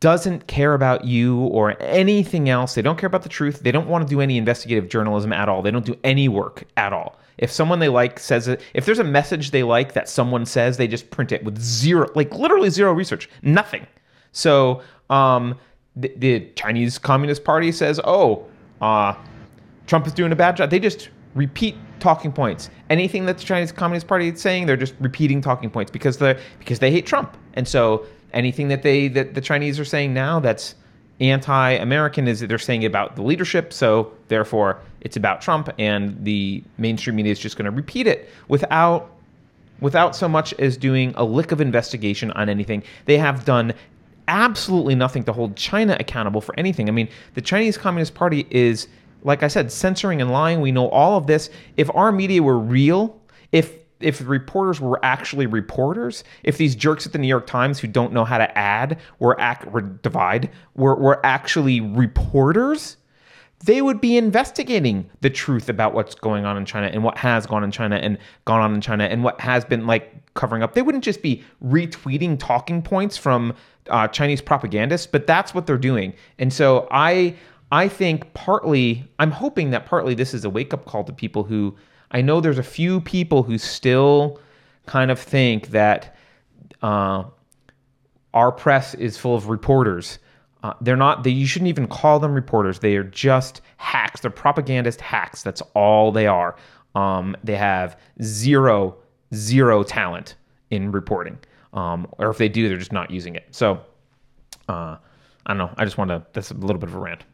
[0.00, 3.60] doesn't care about you or anything else, they don't care about the truth.
[3.60, 5.62] They don't want to do any investigative journalism at all.
[5.62, 7.20] They don't do any work at all.
[7.38, 10.76] If someone they like says it, if there's a message they like that someone says,
[10.76, 13.86] they just print it with zero, like literally zero research, nothing.
[14.32, 15.58] So um,
[15.96, 18.46] the, the, Chinese Communist Party says, oh,
[18.80, 19.14] uh,
[19.86, 20.70] Trump is doing a bad job.
[20.70, 22.70] They just repeat talking points.
[22.90, 26.38] Anything that the Chinese Communist Party is saying, they're just repeating talking points because they
[26.58, 27.36] because they hate Trump.
[27.54, 30.74] And so anything that they that the Chinese are saying now that's
[31.20, 36.62] anti-American is that they're saying about the leadership, so therefore it's about Trump, and the
[36.76, 39.10] mainstream media is just going to repeat it without
[39.80, 42.82] without so much as doing a lick of investigation on anything.
[43.04, 43.72] They have done
[44.26, 46.88] absolutely nothing to hold China accountable for anything.
[46.88, 48.88] I mean, the Chinese Communist Party is,
[49.22, 50.60] like I said, censoring and lying.
[50.60, 51.48] We know all of this.
[51.76, 53.16] If our media were real,
[53.52, 57.88] if if reporters were actually reporters, if these jerks at the New York Times who
[57.88, 59.66] don't know how to add were act
[60.02, 62.96] divide were were actually reporters,
[63.64, 67.46] they would be investigating the truth about what's going on in China and what has
[67.46, 70.74] gone in China and gone on in China and what has been like covering up.
[70.74, 73.54] They wouldn't just be retweeting talking points from
[73.90, 76.14] uh, Chinese propagandists, but that's what they're doing.
[76.38, 77.34] And so I
[77.72, 81.42] I think partly I'm hoping that partly this is a wake up call to people
[81.42, 81.74] who
[82.10, 84.40] I know there's a few people who still
[84.86, 86.16] kind of think that
[86.82, 87.24] uh,
[88.34, 90.18] our press is full of reporters.
[90.62, 91.22] Uh, they're not.
[91.22, 92.80] They, you shouldn't even call them reporters.
[92.80, 94.20] They are just hacks.
[94.20, 95.42] They're propagandist hacks.
[95.42, 96.56] That's all they are.
[96.94, 98.96] Um, they have zero,
[99.34, 100.34] zero talent
[100.70, 101.38] in reporting.
[101.74, 103.46] Um, or if they do, they're just not using it.
[103.50, 103.80] So,
[104.68, 104.96] uh,
[105.46, 105.70] I don't know.
[105.76, 106.24] I just want to.
[106.32, 107.24] That's a little bit of a rant.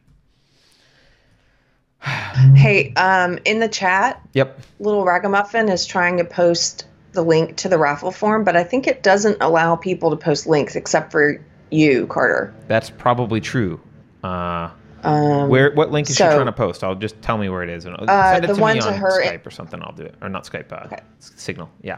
[2.55, 4.59] Hey, um, in the chat, Yep.
[4.79, 8.87] Little Ragamuffin is trying to post the link to the raffle form, but I think
[8.87, 11.39] it doesn't allow people to post links except for
[11.71, 12.53] you, Carter.
[12.67, 13.79] That's probably true.
[14.23, 14.69] Uh,
[15.03, 16.83] Um, where what link is she trying to post?
[16.83, 18.93] I'll just tell me where it is and I'll Uh, send it to me on
[18.95, 19.81] her- Skype or something.
[19.83, 20.71] I'll do it or not Skype.
[20.71, 20.99] Uh, Okay.
[21.19, 21.69] Signal.
[21.81, 21.97] Yeah.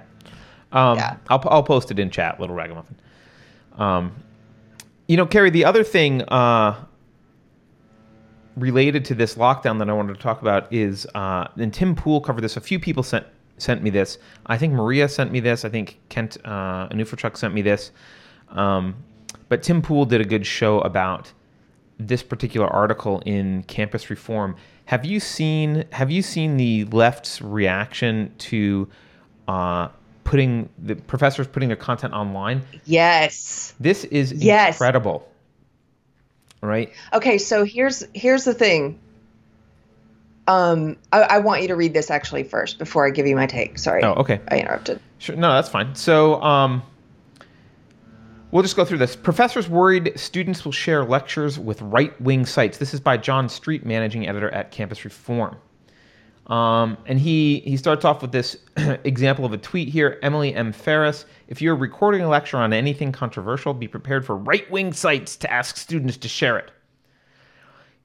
[0.71, 1.15] Um, Yeah.
[1.29, 2.39] I'll I'll post it in chat.
[2.39, 2.95] Little ragamuffin.
[3.77, 4.11] Um,
[5.07, 5.49] you know, Carrie.
[5.51, 6.75] The other thing uh,
[8.57, 12.21] related to this lockdown that I wanted to talk about is, uh, and Tim Pool
[12.21, 12.57] covered this.
[12.57, 13.25] A few people sent
[13.59, 14.19] sent me this.
[14.45, 15.65] I think Maria sent me this.
[15.65, 17.91] I think Kent uh, Anufarchuk sent me this.
[18.49, 18.95] Um,
[19.49, 21.31] but Tim Pool did a good show about
[21.99, 24.55] this particular article in Campus Reform.
[24.85, 28.87] Have you seen Have you seen the left's reaction to
[29.47, 29.87] uh,
[30.23, 32.61] putting the professors putting their content online?
[32.85, 33.73] yes.
[33.79, 34.75] This is Yes.
[34.75, 35.27] incredible,
[36.61, 36.91] right?
[37.13, 38.99] Okay, so here's here's the thing.
[40.47, 43.47] Um, I, I want you to read this actually first before I give you my
[43.47, 43.77] take.
[43.77, 44.39] Sorry, Oh, okay.
[44.47, 45.01] I interrupted.
[45.17, 45.35] Sure.
[45.35, 45.93] No, that's fine.
[45.95, 46.83] So, um,
[48.51, 49.13] we'll just go through this.
[49.15, 52.77] Professors worried students will share lectures with right wing sites.
[52.77, 55.57] This is by Jon Street, managing editor at Campus Reform.
[56.47, 58.57] Um, and he, he starts off with this
[59.03, 60.71] example of a tweet here Emily M.
[60.71, 61.25] Farris.
[61.47, 65.51] If you're recording a lecture on anything controversial, be prepared for right wing sites to
[65.51, 66.71] ask students to share it.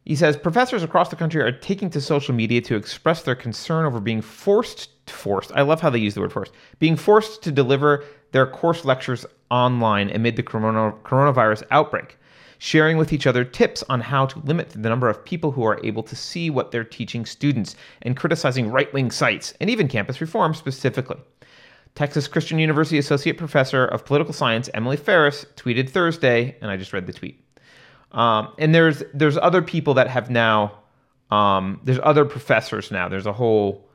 [0.04, 3.84] He says professors across the country are taking to social media to express their concern
[3.84, 5.52] over being forced forced.
[5.54, 6.52] I love how they use the word forced.
[6.78, 12.18] Being forced to deliver their course lectures online amid the corona, coronavirus outbreak,
[12.62, 15.80] sharing with each other tips on how to limit the number of people who are
[15.82, 20.54] able to see what they're teaching students, and criticizing right-wing sites and even campus reform
[20.54, 21.16] specifically.
[21.96, 26.92] Texas Christian University Associate Professor of Political Science Emily Farris tweeted Thursday, and I just
[26.92, 27.44] read the tweet.
[28.12, 30.78] Um, and there's there's other people that have now
[31.32, 33.08] um, there's other professors now.
[33.08, 33.88] There's a whole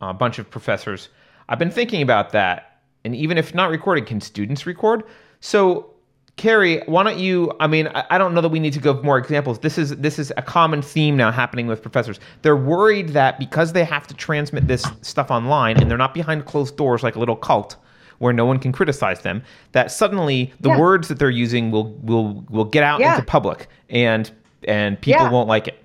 [0.00, 1.08] uh, bunch of professors.
[1.48, 5.02] I've been thinking about that, and even if not recorded, can students record?
[5.40, 5.91] So,
[6.36, 7.52] Carrie, why don't you?
[7.60, 9.58] I mean, I, I don't know that we need to give more examples.
[9.58, 12.18] This is this is a common theme now happening with professors.
[12.40, 16.46] They're worried that because they have to transmit this stuff online and they're not behind
[16.46, 17.76] closed doors like a little cult
[18.18, 19.42] where no one can criticize them,
[19.72, 20.78] that suddenly the Yeah.
[20.78, 23.14] words that they're using will will will get out Yeah.
[23.14, 24.30] into public and
[24.66, 25.30] and people Yeah.
[25.30, 25.81] won't like it.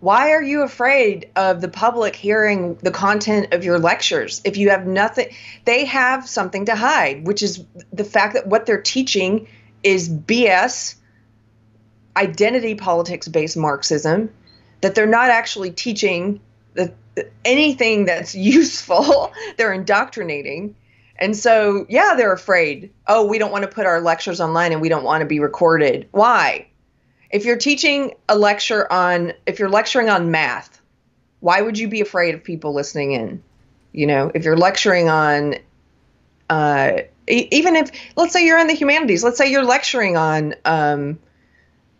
[0.00, 4.70] Why are you afraid of the public hearing the content of your lectures if you
[4.70, 5.28] have nothing?
[5.66, 9.46] They have something to hide, which is the fact that what they're teaching
[9.82, 10.94] is BS,
[12.16, 14.30] identity politics based Marxism,
[14.80, 16.40] that they're not actually teaching
[16.72, 16.94] the,
[17.44, 19.32] anything that's useful.
[19.58, 20.76] they're indoctrinating.
[21.18, 22.90] And so, yeah, they're afraid.
[23.06, 25.40] Oh, we don't want to put our lectures online and we don't want to be
[25.40, 26.08] recorded.
[26.12, 26.69] Why?
[27.30, 30.80] If you're teaching a lecture on if you're lecturing on math
[31.40, 33.42] why would you be afraid of people listening in?
[33.92, 35.56] You know if you're lecturing on
[36.48, 40.54] uh, e- even if let's say you're in the humanities let's say you're lecturing on
[40.64, 41.18] um,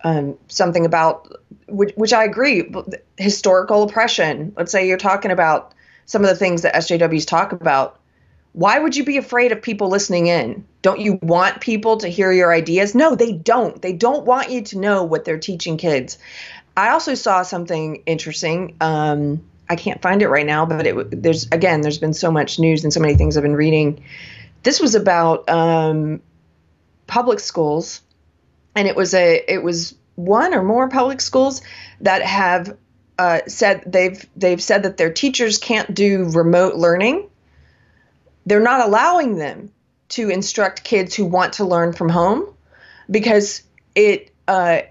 [0.04, 1.32] um, something about
[1.68, 2.72] which, which i agree
[3.18, 4.52] historical oppression.
[4.56, 5.74] Let's say you're talking about
[6.06, 8.00] some of the things that sjws talk about.
[8.52, 10.64] Why would you be afraid of people listening in?
[10.82, 12.94] Don't you want people to hear your ideas?
[12.94, 13.80] No, they don't.
[13.80, 16.18] They don't want you to know what they're teaching kids.
[16.76, 18.76] I also saw something interesting.
[18.80, 22.58] Um, I can't find it right now, but it, there's again, there's been so much
[22.58, 24.02] news and so many things I've been reading.
[24.62, 26.22] This was about um,
[27.06, 28.00] public schools
[28.74, 31.62] and it was a it was one or more public schools
[32.00, 32.76] that have
[33.18, 37.28] uh, said they've they've said that their teachers can't do remote learning.
[38.46, 39.70] They're not allowing them
[40.10, 42.54] to instruct kids who want to learn from home
[43.10, 43.62] because
[43.94, 44.82] it uh,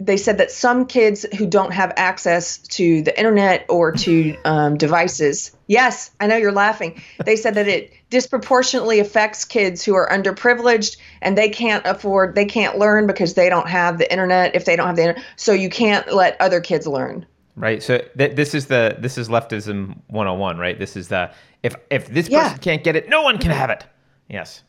[0.00, 4.76] they said that some kids who don't have access to the internet or to um,
[4.76, 7.00] devices yes i know you're laughing.
[7.24, 12.44] They said that it disproportionately affects kids who are underprivileged and they can't afford they
[12.44, 15.52] can't learn because they don't have the internet if they don't have the internet so
[15.52, 17.26] you can't let other kids learn.
[17.56, 20.78] Right so th- this is the this is leftism 101 right?
[20.78, 22.56] This is the if if this person Yeah.
[22.58, 23.84] can't get it no one can have it
[24.28, 24.62] yes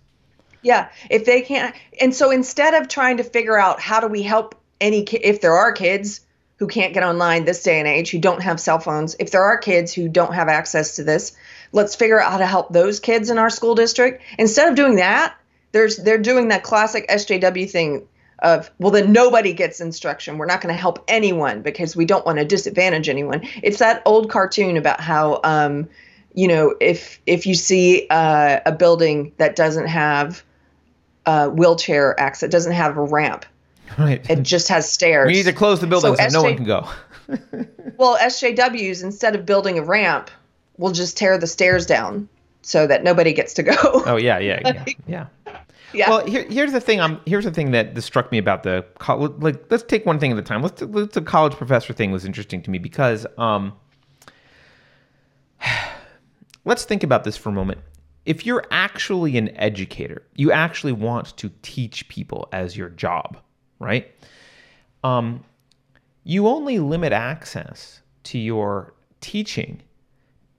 [0.61, 4.21] Yeah, if they can't, and so instead of trying to figure out how do we
[4.21, 6.21] help any if there are kids
[6.57, 9.43] who can't get online this day and age who don't have cell phones, if there
[9.43, 11.31] are kids who don't have access to this,
[11.71, 14.21] let's figure out how to help those kids in our school district.
[14.37, 15.35] Instead of doing that,
[15.71, 18.07] there's they're doing that classic SJW thing
[18.39, 20.37] of well then nobody gets instruction.
[20.37, 23.41] We're not going to help anyone because we don't want to disadvantage anyone.
[23.63, 25.87] It's that old cartoon about how um,
[26.33, 30.43] you know if if you see uh, a building that doesn't have
[31.25, 33.45] uh, wheelchair access, doesn't have a ramp.
[33.97, 35.27] right It just has stairs.
[35.27, 36.87] we need to close the building so, So no one can go
[37.97, 40.31] well, SJWs instead of building a ramp,
[40.77, 42.27] will just tear the stairs down
[42.61, 43.75] so that nobody gets to go.
[43.77, 45.27] oh yeah yeah yeah yeah
[45.91, 46.09] yeah.
[46.09, 47.01] Well, here, here's the thing.
[47.01, 49.71] I'm here's the thing that this struck me about the col- like.
[49.71, 50.61] Let's take one thing at a time.
[50.61, 53.73] Let's let's the college professor thing was interesting to me because um.
[56.69, 57.81] Let's think about this for a moment.
[58.27, 63.39] If you're actually an educator, you actually want to teach people as your job,
[63.79, 64.13] right?
[65.03, 65.43] Um,
[66.23, 69.81] you only limit access to your teaching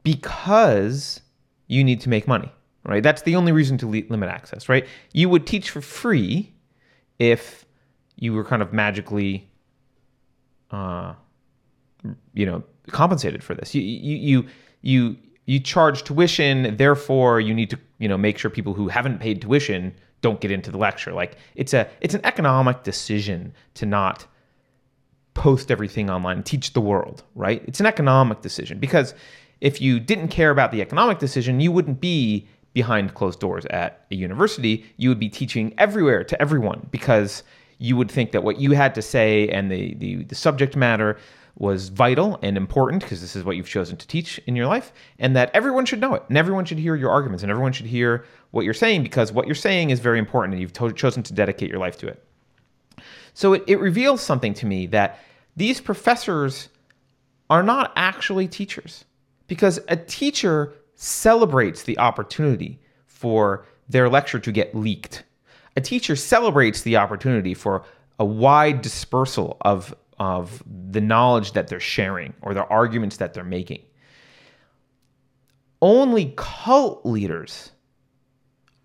[0.02, 1.20] because
[1.68, 2.50] you need to make money,
[2.84, 3.04] right?
[3.04, 4.88] That's the only reason to li- limit access, right?
[5.12, 6.52] You would teach for free
[7.20, 7.64] if
[8.16, 9.48] you were kind of magically,
[10.72, 11.14] uh,
[12.34, 13.76] you know, compensated for this.
[13.76, 14.46] You you you
[14.82, 15.16] you
[15.50, 19.42] you charge tuition, therefore you need to you know make sure people who haven't paid
[19.42, 21.12] tuition don't get into the lecture.
[21.12, 24.26] Like it's a it's an economic decision to not
[25.34, 27.64] post everything online teach the world, right?
[27.66, 29.12] It's an economic decision because
[29.60, 34.06] if you didn't care about the economic decision, you wouldn't be behind closed doors at
[34.12, 34.84] a university.
[34.98, 37.42] You would be teaching everywhere to everyone because
[37.78, 41.18] you would think that what you had to say and the, the, the subject matter
[41.56, 44.92] was vital and important because this is what you've chosen to teach in your life
[45.18, 47.86] and that everyone should know it and everyone should hear your arguments and everyone should
[47.86, 51.22] hear what you're saying because what you're saying is very important and you've to- chosen
[51.22, 52.24] to dedicate your life to it.
[53.34, 55.18] So it, it reveals something to me that
[55.56, 56.68] these professors
[57.48, 59.04] are not actually teachers
[59.46, 65.24] because a teacher celebrates the opportunity for their lecture to get leaked.
[65.76, 67.84] A teacher celebrates the opportunity for
[68.18, 73.42] a wide dispersal of, of the knowledge that they're sharing or the arguments that they're
[73.42, 73.82] making.
[75.82, 77.72] Only cult leaders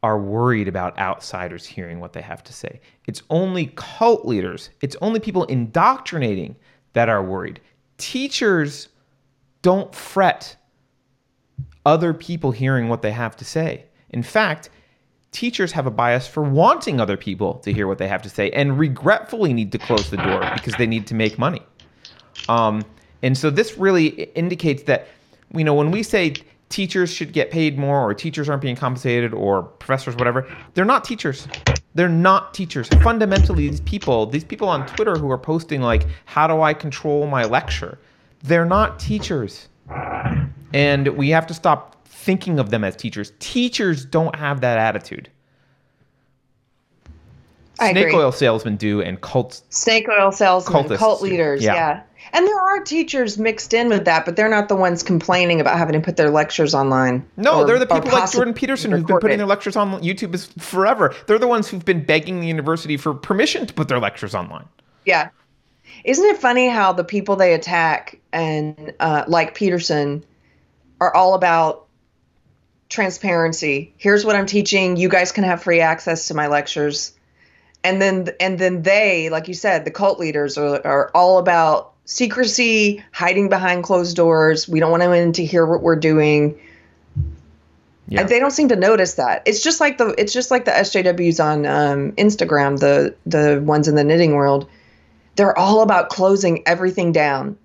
[0.01, 2.79] are worried about outsiders hearing what they have to say.
[3.05, 6.55] It's only cult leaders, it's only people indoctrinating
[6.93, 7.59] that are worried.
[7.97, 8.87] Teachers
[9.61, 10.55] don't fret
[11.85, 13.85] other people hearing what they have to say.
[14.11, 14.69] In fact,
[15.35, 18.49] teachers have a bias for wanting other people to hear what they have to say
[18.51, 21.61] and regretfully need to close the door because they need to make money.
[22.47, 22.85] Um,
[23.21, 25.07] and so this really indicates that,
[25.53, 26.35] you know, when we say
[26.69, 31.03] teachers should get paid more or teachers aren't being compensated or professors, whatever, they're not
[31.03, 31.49] teachers.
[31.95, 32.87] They're not teachers.
[33.03, 37.27] Fundamentally, these people, these people on Twitter who are posting like, how do I control
[37.27, 37.99] my lecture?
[38.43, 39.67] They're not teachers.
[40.73, 41.94] And we have to stop
[42.25, 43.31] thinking of them as teachers.
[43.39, 45.29] Teachers don't have that attitude.
[47.79, 48.15] I Snake agree.
[48.19, 51.73] oil salesmen do, and cults Snake oil salesmen, Cultists cult leaders, Yeah.
[51.73, 52.01] yeah.
[52.33, 55.77] And there are teachers mixed in with that, but they're not the ones complaining about
[55.77, 57.25] having to put their lectures online.
[57.37, 60.33] No, or- they're the people like Jordan Peterson who've been putting their lectures on YouTube
[60.33, 61.13] is forever.
[61.27, 64.65] They're the ones who've been begging the university for permission to put their lectures online.
[65.05, 65.29] Yeah.
[66.03, 70.23] Isn't it funny how the people they attack and uh, like Peterson
[71.01, 71.84] are all about
[72.95, 73.93] transparency?
[73.97, 74.95] Here's what I'm teaching.
[74.95, 77.11] You guys can have free access to my lectures.
[77.83, 81.93] And then and then they, like you said, the cult leaders are, are all about
[82.05, 84.67] secrecy, hiding behind closed doors.
[84.67, 86.59] We don't want anyone to hear what we're doing.
[88.07, 88.21] Yeah.
[88.21, 89.43] And they don't seem to notice that.
[89.45, 93.87] It's just like the it's just like the SJWs on um, Instagram, the the ones
[93.87, 94.67] in the knitting world.
[95.35, 97.57] They're all about closing everything down.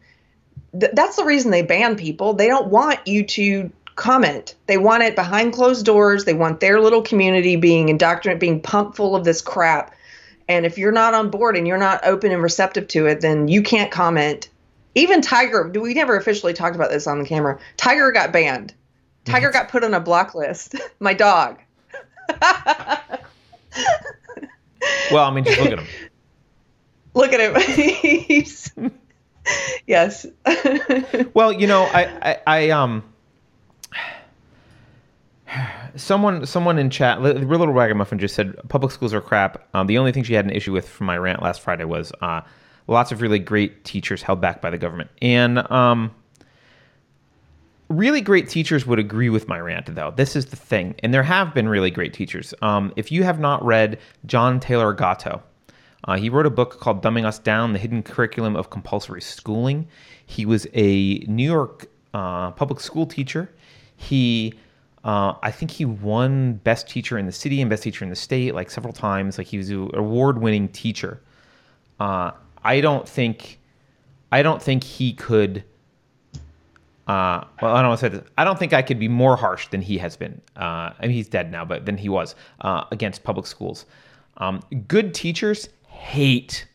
[0.79, 2.35] Th- that's the reason they ban people.
[2.35, 3.71] They don't want you to
[4.01, 4.55] comment.
[4.67, 6.25] They want it behind closed doors.
[6.25, 9.95] They want their little community being indoctrinated, being pumped full of this crap.
[10.49, 13.47] And if you're not on board and you're not open and receptive to it, then
[13.47, 14.49] you can't comment.
[14.95, 17.61] Even Tiger, we never officially talked about this on the camera.
[17.77, 18.75] Tiger got banned.
[19.27, 20.75] Tiger got put on a block list.
[20.99, 21.61] My dog.
[25.13, 25.87] well, I mean, just look at him.
[27.13, 27.41] Look at
[28.77, 28.93] him.
[29.85, 30.27] Yes.
[31.35, 33.03] well, you know, I, I, I um
[35.97, 39.67] someone someone in chat real little ragamuffin just said public schools are crap.
[39.75, 42.13] Um, the only thing she had an issue with from my rant last friday was
[42.21, 42.41] uh,
[42.87, 45.11] lots of really great teachers held back by the government.
[45.23, 46.13] And um,
[47.89, 50.13] really great teachers would agree with my rant though.
[50.15, 52.55] This is the thing and there have been really great teachers.
[52.63, 55.43] Um, if you have not read john taylor gatto
[56.05, 59.87] uh, he wrote a book called dumbing us down the hidden curriculum of compulsory schooling.
[60.25, 63.51] He was a new york uh, public school teacher.
[63.97, 64.55] He
[65.05, 68.17] uh, I think he won best teacher in the city and best teacher in the
[68.17, 69.39] state like several times.
[69.39, 71.23] Like he was an award-winning teacher.
[71.99, 72.33] Uh,
[72.63, 73.59] I don't think,
[74.31, 75.65] I don't think he could.
[77.07, 78.29] Uh, well, I don't want to say this.
[78.39, 80.41] I don't think I could be more harsh than he has been.
[80.55, 83.87] Uh, I mean, he's dead now, but than he was uh, against public schools.
[84.37, 86.67] Um, good teachers hate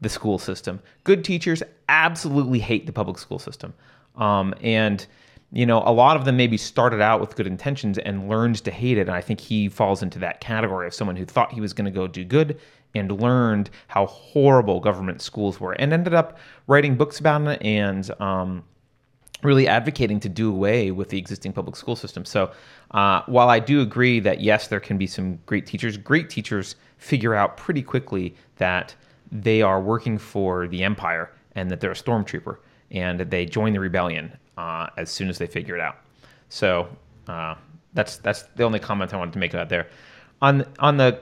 [0.00, 0.80] the school system.
[1.04, 3.74] Good teachers absolutely hate the public school system.
[4.16, 5.06] Um, and
[5.50, 8.70] you know, a lot of them maybe started out with good intentions and learned to
[8.70, 9.02] hate it.
[9.02, 11.86] And I think he falls into that category of someone who thought he was going
[11.86, 12.58] to go do good
[12.94, 18.10] and learned how horrible government schools were and ended up writing books about it and
[18.20, 18.62] um,
[19.42, 22.24] really advocating to do away with the existing public school system.
[22.24, 22.50] So
[22.90, 26.76] uh, while I do agree that yes, there can be some great teachers, great teachers
[26.98, 28.94] figure out pretty quickly that
[29.30, 32.58] they are working for the empire and that they're a stormtrooper
[32.90, 35.96] and they join the rebellion uh, as soon as they figure it out.
[36.48, 36.88] So
[37.28, 37.54] uh,
[37.94, 39.86] that's that's the only comment I wanted to make about there.
[40.42, 41.20] On on the,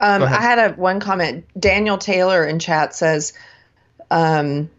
[0.00, 1.46] um, I had a one comment.
[1.58, 3.32] Daniel Taylor in chat says,
[4.10, 4.70] um,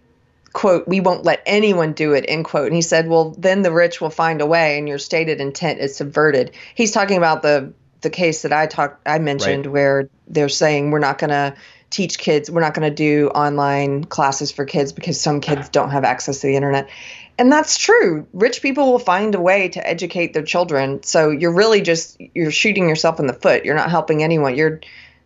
[0.54, 2.68] "quote We won't let anyone do it." End quote.
[2.68, 5.80] And he said, "Well, then the rich will find a way, and your stated intent
[5.80, 9.74] is subverted." He's talking about the the case that I talked I mentioned right.
[9.74, 11.56] where they're saying we're not going to
[11.90, 15.92] teach kids we're not going to do online classes for kids because some kids don't
[15.92, 16.90] have access to the internet
[17.38, 18.28] and that's true.
[18.34, 21.04] Rich people will find a way to educate their children.
[21.04, 23.64] So you're really just you're shooting yourself in the foot.
[23.64, 24.56] You're not helping anyone.
[24.56, 24.82] You're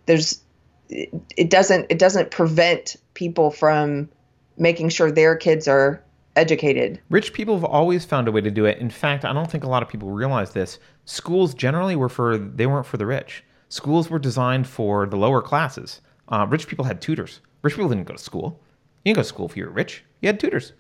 [0.08, 0.42] there's
[0.90, 4.10] it doesn't it doesn't prevent people from
[4.58, 6.04] making sure their kids are
[6.36, 7.00] educated.
[7.10, 8.78] Rich people have always found a way to do it.
[8.80, 10.80] In fact i don't think a lot of people realize this.
[11.06, 13.44] Schools generally were for they weren't for the rich.
[13.70, 16.02] Schools were designed for the lower classes.
[16.28, 17.40] Uh, rich people had tutors.
[17.62, 18.60] Rich people didn't go to school.
[19.06, 20.04] You didn't go to school if you were rich.
[20.20, 20.74] You had tutors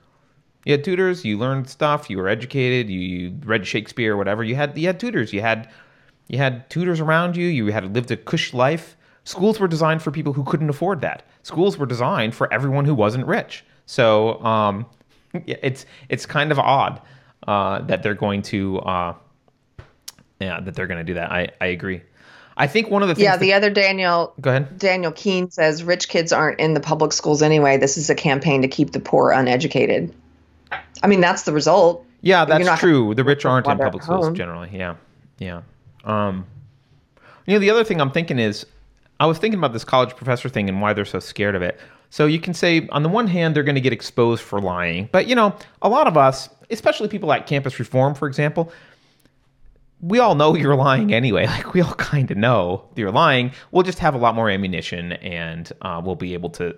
[0.65, 1.25] you had tutors.
[1.25, 2.09] You learned stuff.
[2.09, 2.89] You were educated.
[2.89, 4.43] You, you read Shakespeare, or whatever.
[4.43, 5.33] You had you had tutors.
[5.33, 5.69] You had
[6.27, 7.47] you had tutors around you.
[7.47, 8.95] You had lived a cush life.
[9.23, 11.23] Schools were designed for people who couldn't afford that.
[11.43, 13.63] Schools were designed for everyone who wasn't rich.
[13.85, 14.85] So um,
[15.33, 17.01] it's it's kind of odd
[17.47, 19.15] uh, that they're going to uh,
[20.39, 21.31] yeah that they're going to do that.
[21.31, 22.01] I I agree.
[22.55, 25.49] I think one of the things yeah the that, other Daniel go ahead Daniel Keene
[25.49, 27.77] says rich kids aren't in the public schools anyway.
[27.77, 30.13] This is a campaign to keep the poor uneducated.
[31.03, 32.05] I mean, that's the result.
[32.21, 33.15] Yeah, that's true.
[33.15, 34.69] The rich aren't in public schools generally.
[34.71, 34.95] Yeah,
[35.39, 35.61] yeah.
[36.03, 36.45] Um,
[37.45, 38.65] you know, the other thing I'm thinking is,
[39.19, 41.79] I was thinking about this college professor thing and why they're so scared of it.
[42.09, 45.09] So you can say, on the one hand, they're going to get exposed for lying,
[45.11, 48.71] but you know, a lot of us, especially people at Campus Reform, for example,
[50.01, 51.45] we all know you're lying anyway.
[51.47, 53.51] Like we all kind of know you're lying.
[53.71, 56.75] We'll just have a lot more ammunition, and uh, we'll be able to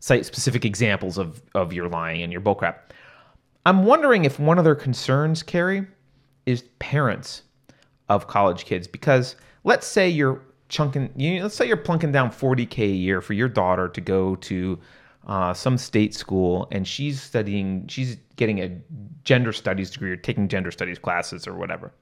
[0.00, 2.76] cite specific examples of of your lying and your bullcrap.
[3.68, 5.86] I'm wondering if one of their concerns, Carrie,
[6.46, 7.42] is parents
[8.08, 8.88] of college kids.
[8.88, 10.40] Because let's say you're
[10.70, 14.36] chunking, you let's say you're plunking down 40k a year for your daughter to go
[14.36, 14.78] to
[15.26, 18.74] uh, some state school, and she's studying, she's getting a
[19.24, 21.92] gender studies degree or taking gender studies classes or whatever.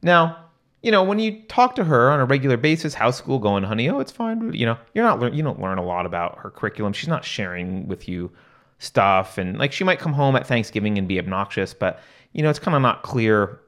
[0.00, 0.38] Now,
[0.82, 3.90] you know, when you talk to her on a regular basis, how's school going, honey?
[3.90, 4.54] Oh, it's fine.
[4.54, 6.94] You know, you're not, you don't learn a lot about her curriculum.
[6.94, 8.30] She's not sharing with you
[8.78, 12.00] stuff and like she might come home at Thanksgiving and be obnoxious, but
[12.32, 13.60] you know, it's kind of not clear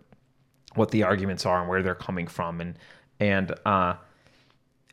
[0.74, 2.78] what the arguments are and where they're coming from and
[3.18, 3.94] and uh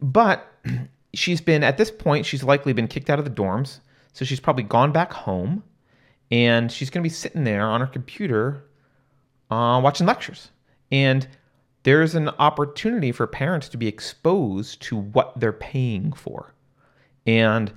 [0.01, 0.51] but
[1.13, 3.79] she's been at this point she's likely been kicked out of the dorms,
[4.13, 5.63] so she's probably gone back home
[6.31, 8.63] and she's going to be sitting there on her computer
[9.51, 10.49] uh watching lectures.
[10.91, 11.27] And
[11.83, 16.53] there's an opportunity for parents to be exposed to what they're paying for.
[17.25, 17.71] And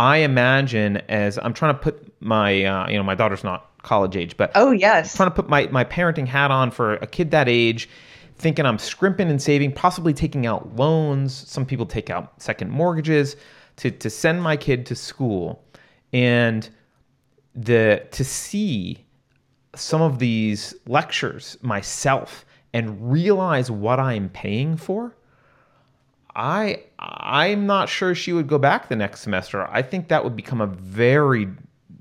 [0.00, 4.16] I imagine as I'm trying to put my, uh, you know, my daughter's not college
[4.16, 7.06] age, but oh yes, I'm trying to put my my parenting hat on for a
[7.06, 7.86] kid that age.
[8.40, 11.34] thinking I'm scrimping and saving, possibly taking out loans.
[11.34, 13.36] Some people take out second mortgages
[13.76, 15.62] to, to send my kid to school.
[16.12, 16.68] And
[17.54, 19.04] the to see
[19.74, 25.16] some of these lectures myself and realize what I'm paying for,
[26.34, 29.66] I I'm not sure she would go back the next semester.
[29.70, 31.48] I think that would become a very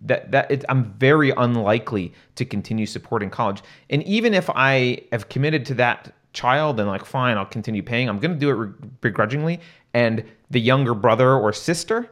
[0.04, 3.62] that that it, I'm very unlikely to continue supporting college.
[3.90, 8.08] And even if I have committed to that child and like fine, I'll continue paying.
[8.10, 9.60] I'm going to do it begrudgingly.
[9.94, 12.10] And the younger brother or sister,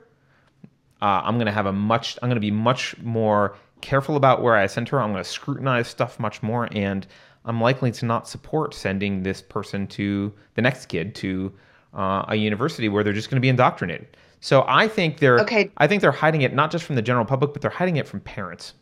[1.02, 2.18] uh, I'm going to have a much.
[2.22, 5.00] I'm going to be much more careful about where I send her.
[5.00, 7.06] I'm going to scrutinize stuff much more, and
[7.46, 11.54] I'm likely to not support sending this person to the next kid to
[11.94, 14.08] uh, a university where they're just going to be indoctrinated.
[14.40, 15.72] So I think they're Okay.
[15.78, 18.08] I think they're hiding it not just from the general public, but they're hiding it
[18.08, 18.74] from parents.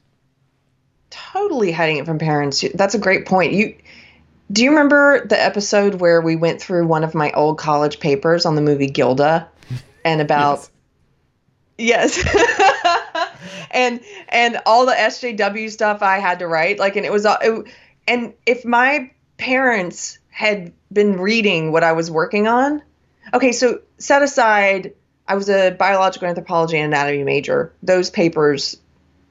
[1.12, 2.64] totally hiding it from parents.
[2.74, 3.54] That's a great point.
[3.54, 3.76] You
[4.52, 8.46] do you remember the episode where we went through one of my old college papers
[8.46, 9.48] on the movie Gilda
[10.04, 10.70] and about
[11.78, 12.22] yes.
[13.72, 17.38] and and all the SJW stuff I had to write like and it was all
[17.42, 17.66] it,
[18.08, 22.82] and if my parents had been reading what I was working on.
[23.36, 24.94] Okay, so set aside
[25.28, 27.74] I was a biological anthropology and anatomy major.
[27.84, 28.78] Those papers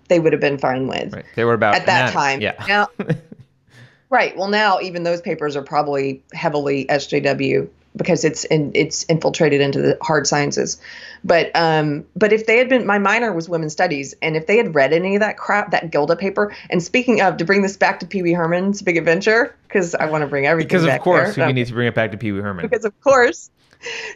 [0.08, 1.24] they would have been fine with Right.
[1.34, 2.12] They were about at that anatomy.
[2.12, 2.40] time.
[2.42, 2.64] Yeah.
[2.68, 2.88] Now,
[4.10, 4.36] right.
[4.36, 9.80] Well, now even those papers are probably heavily SJW because it's in, it's infiltrated into
[9.80, 10.80] the hard sciences.
[11.22, 14.56] But um, but if they had been, my minor was women's studies, and if they
[14.56, 16.54] had read any of that crap, that Gilda paper.
[16.68, 20.06] And speaking of, to bring this back to Pee Wee Herman's Big Adventure, because I
[20.06, 21.46] want to bring everything because of course there.
[21.46, 22.66] we need to bring it back to Pee Wee Herman.
[22.66, 23.50] because of course.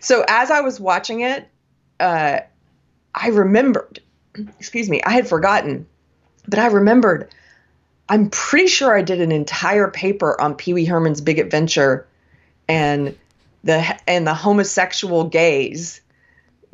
[0.01, 1.49] So as I was watching it,
[2.01, 2.41] uh,
[3.15, 4.01] I remembered.
[4.59, 5.87] Excuse me, I had forgotten,
[6.47, 7.29] but I remembered.
[8.09, 12.07] I'm pretty sure I did an entire paper on Pee Wee Herman's Big Adventure,
[12.69, 13.17] and
[13.65, 16.01] the and the homosexual gaze,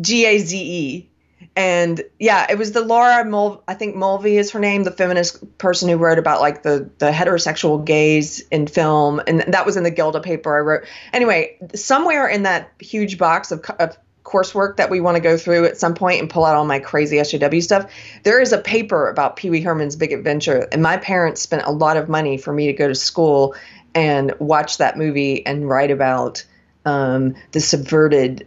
[0.00, 1.08] G A Z E.
[1.56, 5.58] And yeah, it was the Laura Mul I think Mulvey is her name, the feminist
[5.58, 9.84] person who wrote about like the the heterosexual gaze in film, and that was in
[9.84, 10.84] the Gilda paper I wrote.
[11.12, 15.66] Anyway, somewhere in that huge box of, of coursework that we want to go through
[15.66, 17.92] at some point and pull out all my crazy SJW stuff,
[18.22, 21.70] there is a paper about Pee Wee Herman's Big Adventure, and my parents spent a
[21.70, 23.54] lot of money for me to go to school
[23.94, 26.44] and watch that movie and write about
[26.84, 28.46] um, the subverted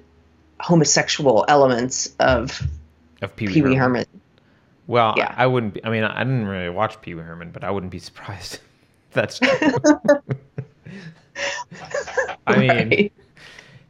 [0.60, 2.62] homosexual elements of
[3.22, 3.78] of Pee Wee Herman.
[3.78, 4.06] Herman.
[4.88, 5.34] Well, Yeah.
[5.38, 5.74] I, I wouldn't.
[5.76, 8.56] Be, I mean, I didn't really watch Pee Wee Herman, but I wouldn't be surprised.
[8.56, 9.50] if That's true.
[12.48, 13.14] I mean, Right.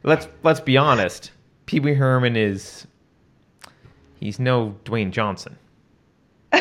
[0.02, 1.30] let's let's be honest.
[1.66, 2.86] Pee Wee Herman is
[4.18, 5.56] he's no Dwayne Johnson.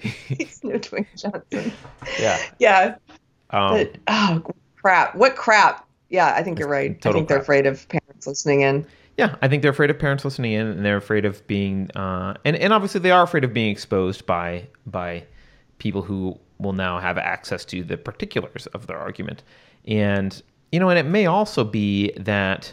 [0.00, 1.72] He's no Dwayne Johnson.
[2.18, 2.38] Yeah.
[2.58, 2.94] Yeah,
[3.50, 4.42] Um, but oh
[4.80, 5.14] crap!
[5.14, 5.86] What crap?
[6.08, 6.98] Yeah, I think you're right.
[7.06, 8.86] I think they're afraid of parents listening in.
[9.20, 12.38] Yeah, I think they're afraid of parents listening in, and they're afraid of being, uh,
[12.46, 15.24] and and obviously they are afraid of being exposed by by
[15.76, 19.42] people who will now have access to the particulars of their argument,
[19.86, 20.42] and
[20.72, 22.72] you know, and it may also be that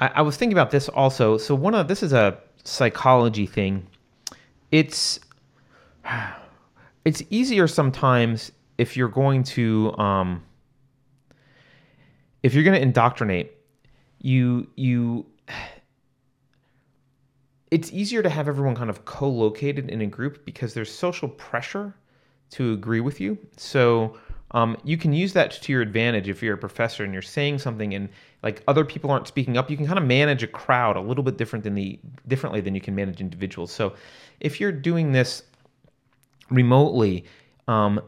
[0.00, 1.36] I, I was thinking about this also.
[1.36, 3.86] So one of this is a psychology thing.
[4.72, 5.20] It's
[7.04, 10.42] it's easier sometimes if you're going to um,
[12.42, 13.52] if you're going to indoctrinate
[14.26, 15.26] you you
[17.70, 21.94] it's easier to have everyone kind of co-located in a group because there's social pressure
[22.48, 23.36] to agree with you.
[23.56, 24.16] So
[24.52, 27.58] um, you can use that to your advantage if you're a professor and you're saying
[27.58, 28.08] something and
[28.44, 29.68] like other people aren't speaking up.
[29.68, 31.98] You can kind of manage a crowd a little bit different than the
[32.28, 33.72] differently than you can manage individuals.
[33.72, 33.94] So
[34.38, 35.42] if you're doing this
[36.50, 37.24] remotely
[37.68, 38.00] um,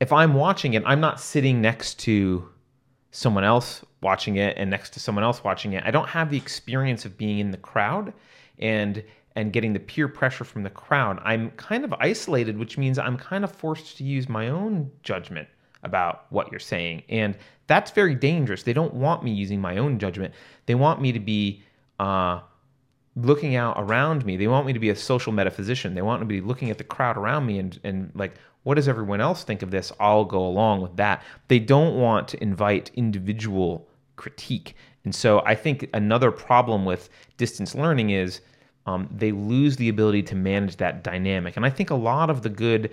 [0.00, 2.48] if i'm watching it i'm not sitting next to
[3.16, 5.82] someone else watching it and next to someone else watching it.
[5.86, 8.12] I don't have the experience of being in the crowd
[8.58, 9.02] and
[9.34, 11.18] and getting the peer pressure from the crowd.
[11.22, 15.48] I'm kind of isolated, which means I'm kind of forced to use my own judgment
[15.82, 17.02] about what you're saying.
[17.10, 17.36] And
[17.66, 18.62] that's very dangerous.
[18.62, 20.32] They don't want me using my own judgment.
[20.64, 21.62] They want me to be
[21.98, 22.40] uh,
[23.14, 24.38] looking out around me.
[24.38, 25.94] They want me to be a social metaphysician.
[25.94, 28.36] They want me to be looking at the crowd around me and, and like,
[28.66, 29.92] what does everyone else think of this?
[30.00, 31.22] I'll go along with that.
[31.46, 33.86] They don't want to invite individual
[34.16, 34.74] critique.
[35.04, 38.40] And so I think another problem with distance learning is
[38.86, 41.56] um, they lose the ability to manage that dynamic.
[41.56, 42.90] And I think a lot of the good,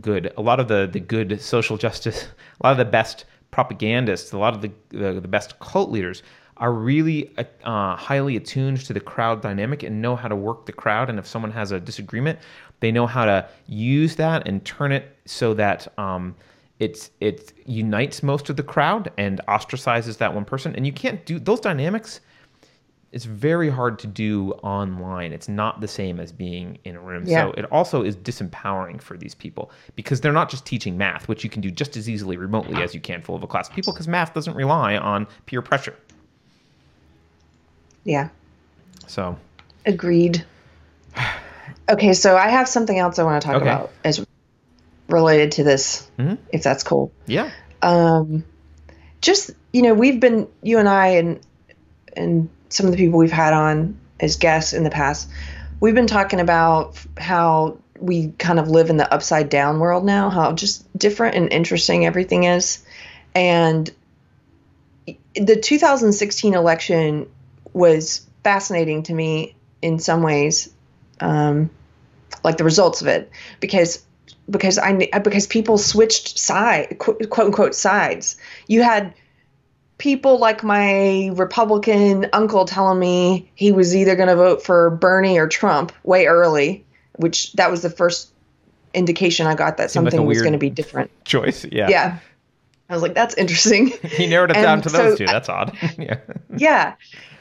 [0.00, 2.28] good, a lot of the the good social justice,
[2.60, 6.22] a lot of the best propagandists, a lot of the the, the best cult leaders
[6.60, 7.34] are really
[7.64, 11.10] uh, highly attuned to the crowd dynamic and know how to work the crowd.
[11.10, 12.38] And if someone has a disagreement,
[12.80, 16.36] they know how to use that and turn it so that um,
[16.78, 20.76] it's it unites most of the crowd and ostracizes that one person.
[20.76, 22.20] And you can't do those dynamics
[23.12, 25.32] it's very hard to do online.
[25.32, 27.24] It's not the same as being in a room.
[27.26, 27.46] Yeah.
[27.46, 31.42] so it also is disempowering for these people because they're not just teaching math which
[31.42, 33.74] you can do just as easily remotely as you can full of a class of
[33.74, 35.96] people because math doesn't rely on peer pressure
[38.04, 38.28] Yeah.
[39.06, 39.36] so
[39.86, 40.44] Agreed.
[41.88, 43.64] Okay, so I have something else I want to talk Okay.
[43.64, 44.24] about as
[45.08, 46.38] related to this, Mhm.
[46.52, 47.10] if that's cool.
[47.26, 47.50] yeah
[47.82, 48.44] Um,
[49.20, 51.40] just you know, we've been you and I and
[52.16, 55.28] and some of the people we've had on as guests in the past,
[55.80, 60.30] we've been talking about how we kind of live in the upside down world now,
[60.30, 62.82] how just different and interesting everything is,
[63.34, 63.90] and
[65.34, 67.26] the 2016 election
[67.72, 70.70] was fascinating to me in some ways,
[71.20, 71.70] um,
[72.44, 74.04] like the results of it, because
[74.48, 78.36] because I because people switched side quote, quote unquote sides.
[78.66, 79.14] You had
[79.98, 85.38] people like my Republican uncle telling me he was either going to vote for Bernie
[85.38, 86.84] or Trump way early,
[87.16, 88.32] which that was the first
[88.94, 91.10] indication I got that Seemed like something was going to be different.
[91.24, 92.18] choice yeah Yeah.
[92.88, 93.86] I was like, that's interesting.
[94.02, 96.16] he narrowed it And down to those so- two that's odd yeah
[96.56, 96.94] yeah.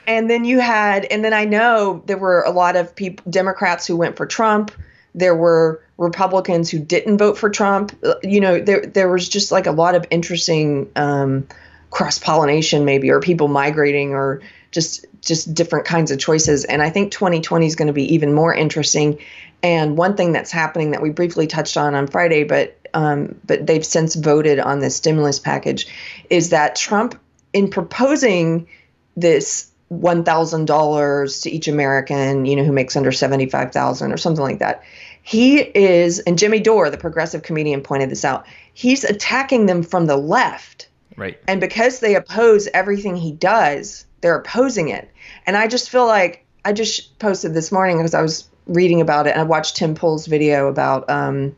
[0.10, 3.86] And then you had, and then I know there were a lot of people, Democrats
[3.86, 4.72] who went for Trump.
[5.14, 7.96] There were Republicans who didn't vote for Trump.
[8.04, 11.48] Uh, You know, there there was just like a lot of interesting um,
[11.92, 14.42] cross pollination, maybe, or people migrating, or
[14.72, 16.66] just just different kinds of choices.
[16.66, 19.20] And I think 2020 is going to be even more interesting.
[19.62, 23.68] And one thing that's happening that we briefly touched on on Friday, but um, but
[23.68, 25.86] they've since voted on this stimulus package,
[26.32, 27.20] is that Trump,
[27.54, 28.68] in proposing
[29.16, 34.14] this one thousand dollars to each American, you know, who makes under seventy five thousand
[34.14, 34.84] or something like that.
[35.22, 38.46] He is, and Jimmy Dore, the progressive comedian, pointed this out.
[38.74, 40.88] He's attacking them from the left,
[41.18, 45.10] right and because they oppose everything he does, they're opposing it.
[45.46, 49.28] And I just feel like I just posted this morning because I was reading about
[49.28, 51.56] it, and I watched Tim Pool's video about um,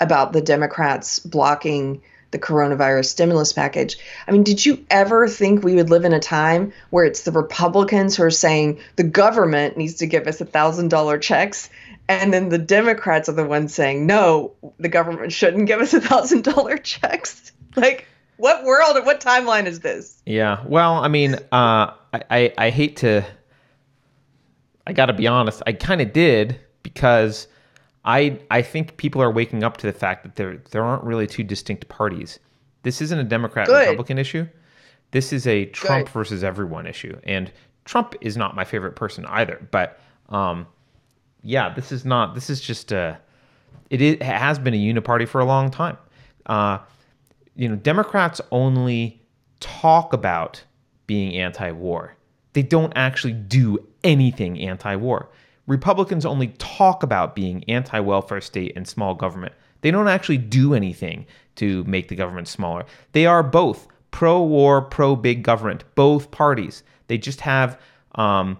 [0.00, 2.02] about the Democrats blocking
[2.32, 3.98] the coronavirus stimulus package.
[4.26, 7.30] I mean, did you ever think we would live in a time where it's the
[7.30, 11.70] Republicans who are saying the government needs to give us a thousand dollar checks,
[12.08, 16.00] and then the Democrats are the ones saying no, the government shouldn't give us a
[16.00, 17.52] thousand dollar checks?
[17.74, 18.06] Like,
[18.36, 20.20] what world and what timeline is this?
[20.26, 20.62] Yeah.
[20.66, 23.24] Well, I mean, uh, I, I, I hate to.
[24.86, 25.62] I got to be honest.
[25.66, 27.48] I kind of did because
[28.04, 31.26] I I think people are waking up to the fact that there there aren't really
[31.26, 32.38] two distinct parties.
[32.82, 33.80] This isn't a Democrat Good.
[33.80, 34.48] Republican issue.
[35.12, 36.12] This is a Trump Good.
[36.12, 37.52] versus everyone issue, and
[37.84, 39.66] Trump is not my favorite person either.
[39.70, 40.00] But
[40.30, 40.66] um,
[41.42, 42.34] yeah, this is not.
[42.34, 43.18] This is just a.
[43.90, 45.98] It, is, it has been a uniparty for a long time.
[46.46, 46.78] Uh,
[47.54, 49.20] you know, Democrats only
[49.60, 50.62] talk about
[51.06, 52.16] being anti-war.
[52.54, 55.28] They don't actually do anything anti-war.
[55.66, 59.54] Republicans only talk about being anti-welfare state and small government.
[59.80, 62.84] They don't actually do anything to make the government smaller.
[63.12, 66.82] They are both pro-war, pro-big government, both parties.
[67.08, 67.80] They just have
[68.14, 68.58] um,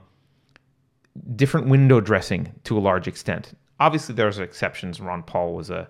[1.37, 3.57] different window dressing to a large extent.
[3.81, 5.01] Obviously, there's exceptions.
[5.01, 5.89] Ron Paul was a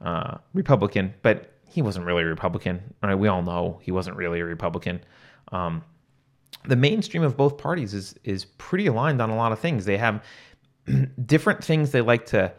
[0.00, 2.94] uh, Republican, but he wasn't really a Republican.
[3.02, 3.14] Right?
[3.14, 5.00] We all know he wasn't really a Republican.
[5.52, 5.82] Um,
[6.64, 9.84] the mainstream of both parties is is pretty aligned on a lot of things.
[9.84, 10.24] They have
[11.26, 12.52] different things they like to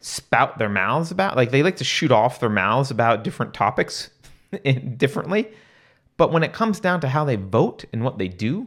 [0.00, 1.36] spout their mouths about.
[1.36, 4.10] Like they like to shoot off their mouths about different topics
[4.96, 5.50] differently.
[6.16, 8.66] But when it comes down to how they vote and what they do,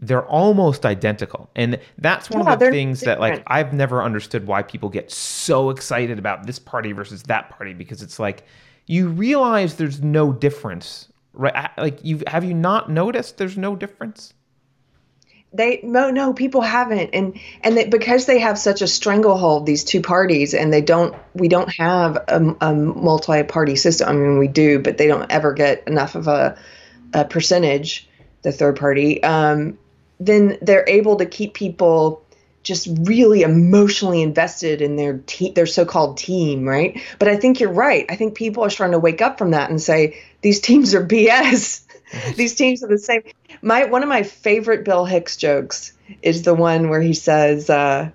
[0.00, 1.48] they're almost identical.
[1.56, 3.42] And that's one Yeah, of the things that like.
[3.46, 8.02] I've never understood why people get so excited about this party versus that party because
[8.02, 8.44] it's like
[8.86, 11.08] you realize there's no difference.
[11.36, 11.70] Right?
[11.76, 14.32] Like you have you not noticed there's no difference?
[15.52, 20.00] They no no people haven't and and because they have such a stranglehold these two
[20.00, 24.08] parties and they don't we don't have a, a multi-party system.
[24.08, 26.58] I mean we do but they don't ever get enough of a,
[27.12, 28.08] a percentage
[28.42, 29.22] the third party.
[29.22, 29.78] Um,
[30.18, 32.25] then they're able to keep people
[32.66, 37.00] just really emotionally invested in their te- their so-called team, right?
[37.20, 38.04] But I think you're right.
[38.08, 41.06] I think people are starting to wake up from that and say these teams are
[41.06, 41.84] BS.
[42.34, 43.22] these teams are the same.
[43.62, 45.92] My one of my favorite Bill Hicks jokes
[46.22, 48.10] is the one where he says, uh,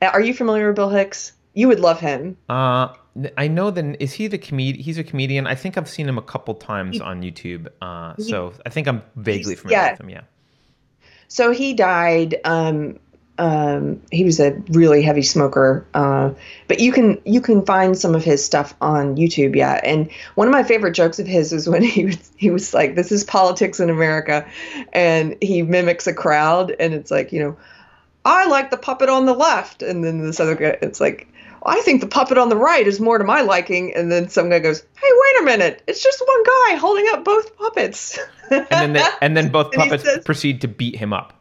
[0.00, 1.32] "Are you familiar with Bill Hicks?
[1.52, 2.94] You would love him." Uh,
[3.36, 4.84] I know that is he the comedian?
[4.84, 5.48] He's a comedian.
[5.48, 7.66] I think I've seen him a couple times on YouTube.
[7.82, 9.90] Uh, so I think I'm vaguely familiar yeah.
[9.90, 10.10] with him.
[10.10, 10.22] Yeah.
[11.26, 12.98] So he died um,
[13.40, 15.86] um, he was a really heavy smoker.
[15.94, 16.34] Uh,
[16.68, 19.80] but you can you can find some of his stuff on YouTube, yeah.
[19.82, 22.94] And one of my favorite jokes of his is when he was he was like,
[22.96, 24.46] "This is politics in America,"
[24.92, 27.56] and he mimics a crowd, and it's like, you know,
[28.26, 31.26] I like the puppet on the left, and then this other guy, it's like.
[31.62, 33.94] I think the puppet on the right is more to my liking.
[33.94, 35.82] And then some guy goes, "Hey, wait a minute!
[35.86, 38.18] It's just one guy holding up both puppets."
[38.50, 41.38] and then they, and then both And puppets says- proceed to beat him up.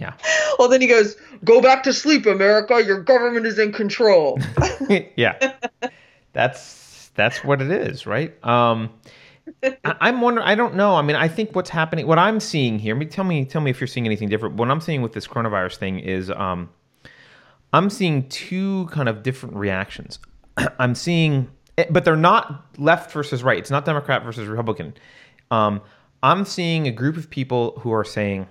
[0.00, 0.14] Yeah.
[0.58, 2.82] Well, then he goes, "Go back to sleep, America.
[2.84, 4.38] Your government is in control."
[5.16, 5.54] yeah.
[6.34, 8.34] That's that's what it is, right?
[8.44, 8.90] Um
[9.62, 10.96] I, I'm wondering I don't know.
[10.96, 13.62] I mean, I think what's happening what I'm seeing here, I mean, tell me tell
[13.62, 14.56] me if you're seeing anything different.
[14.56, 16.68] What I'm seeing with this coronavirus thing is um
[17.72, 20.18] I'm seeing two kind of different reactions.
[20.78, 21.48] I'm seeing,
[21.78, 23.58] eh, but they're not left versus right.
[23.58, 24.94] It's not Democrat versus Republican.
[25.50, 25.80] Um,
[26.22, 28.46] I'm seeing a group of people who are saying,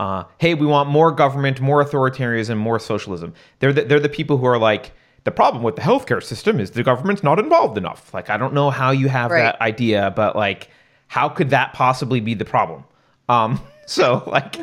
[0.00, 4.36] uh, "Hey, we want more government, more authoritarianism, more socialism." They're the, they're the people
[4.38, 4.92] who are like,
[5.24, 8.54] "The problem with the healthcare system is the government's not involved enough." Like, I don't
[8.54, 9.42] know how you have Right.
[9.42, 10.68] that idea, but like,
[11.08, 12.84] how could that possibly be the problem?
[13.28, 14.56] Um, so like,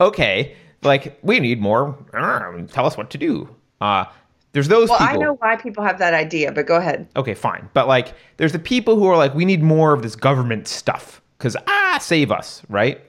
[0.00, 1.96] okay, like we need more.
[2.14, 3.48] uh, Tell us what to do.
[3.80, 4.04] Uh,
[4.52, 7.08] there's those well, I know why people have that idea, but go ahead.
[7.14, 7.68] Okay, fine.
[7.74, 11.20] But like, there's the people who are like, we need more of this government stuff
[11.36, 13.02] because ah, save us, right?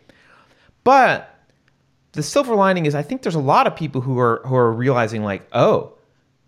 [0.84, 1.37] But
[2.14, 4.72] the silver lining is, I think there's a lot of people who are who are
[4.72, 5.94] realizing like, oh,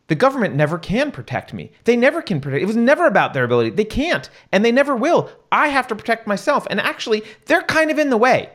[0.08, 1.72] the government never can protect me.
[1.84, 2.64] They never can protect.
[2.64, 3.72] It was never about their ability.
[3.72, 5.30] They can't, and they never will.
[5.52, 6.66] I have to protect myself.
[6.70, 8.50] And actually, they're kind of in the way.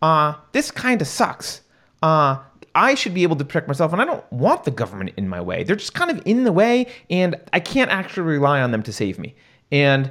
[0.00, 1.62] Uh, this kind of sucks.
[2.02, 2.38] Uh,
[2.76, 5.40] I should be able to protect myself, and I don't want the government in my
[5.40, 5.64] way.
[5.64, 8.92] They're just kind of in the way, and I can't actually rely on them to
[8.92, 9.34] save me.
[9.72, 10.10] And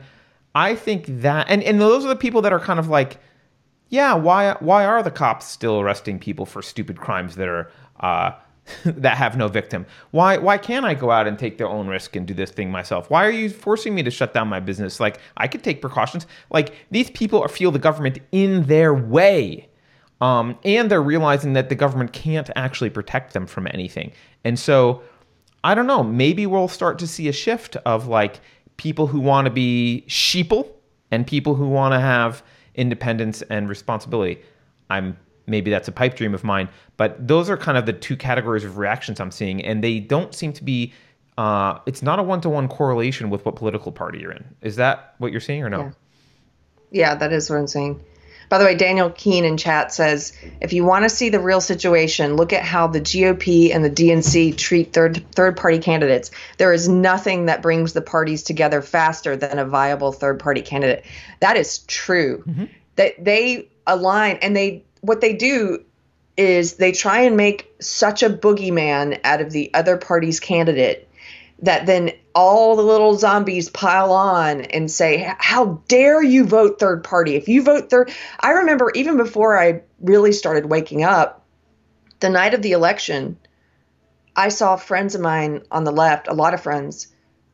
[0.55, 3.19] I think that, and, and those are the people that are kind of like,
[3.90, 8.32] yeah, why why are the cops still arresting people for stupid crimes that are uh,
[8.86, 9.86] that have no victim?
[10.12, 12.72] Why why can't I go out and take their own risk and do this thing
[12.72, 13.10] myself?
[13.10, 15.00] Why are you forcing me to shut down my business?
[15.00, 16.26] Like I could take precautions.
[16.50, 19.70] Like these people are, feel the government in their way.
[20.22, 24.14] Um, and they're realizing that the government can't actually protect them from anything.
[24.44, 25.04] And so
[25.64, 28.40] I don't know, maybe we'll start to see a shift of like
[28.78, 30.70] people who want to be sheeple
[31.12, 32.44] and people who want to have
[32.76, 34.41] independence and responsibility.
[34.89, 35.17] I'm
[35.47, 38.63] maybe that's a pipe dream of mine, but those are kind of the two categories
[38.63, 40.93] of reactions I'm seeing, and they don't seem to be.
[41.38, 44.55] Uh, it's not a one-to-one correlation with what political party you're in.
[44.61, 45.80] Is that what you're seeing or no?
[45.80, 45.91] Yeah.
[46.91, 48.01] Yeah, that is what I'm saying.
[48.50, 51.62] By the way, Daniel Keene in chat says if you want to see the real
[51.62, 56.32] situation, look at how the GOP and the DNC treat third third party candidates.
[56.58, 61.06] There is nothing that brings the parties together faster than a viable third party candidate.
[61.39, 62.43] That is true.
[62.48, 62.66] Mm-hmm.
[62.98, 65.84] That they align and they what they do
[66.38, 71.08] is they try and make such a boogeyman out of the other party's candidate
[71.60, 77.03] that then all the little zombies pile on and say, How dare you vote third
[77.03, 77.36] party?
[77.36, 81.45] If you vote third, I remember even before I really started waking up,
[82.20, 83.38] the night of the election,
[84.36, 87.08] I saw friends of mine on the left, a lot of friends,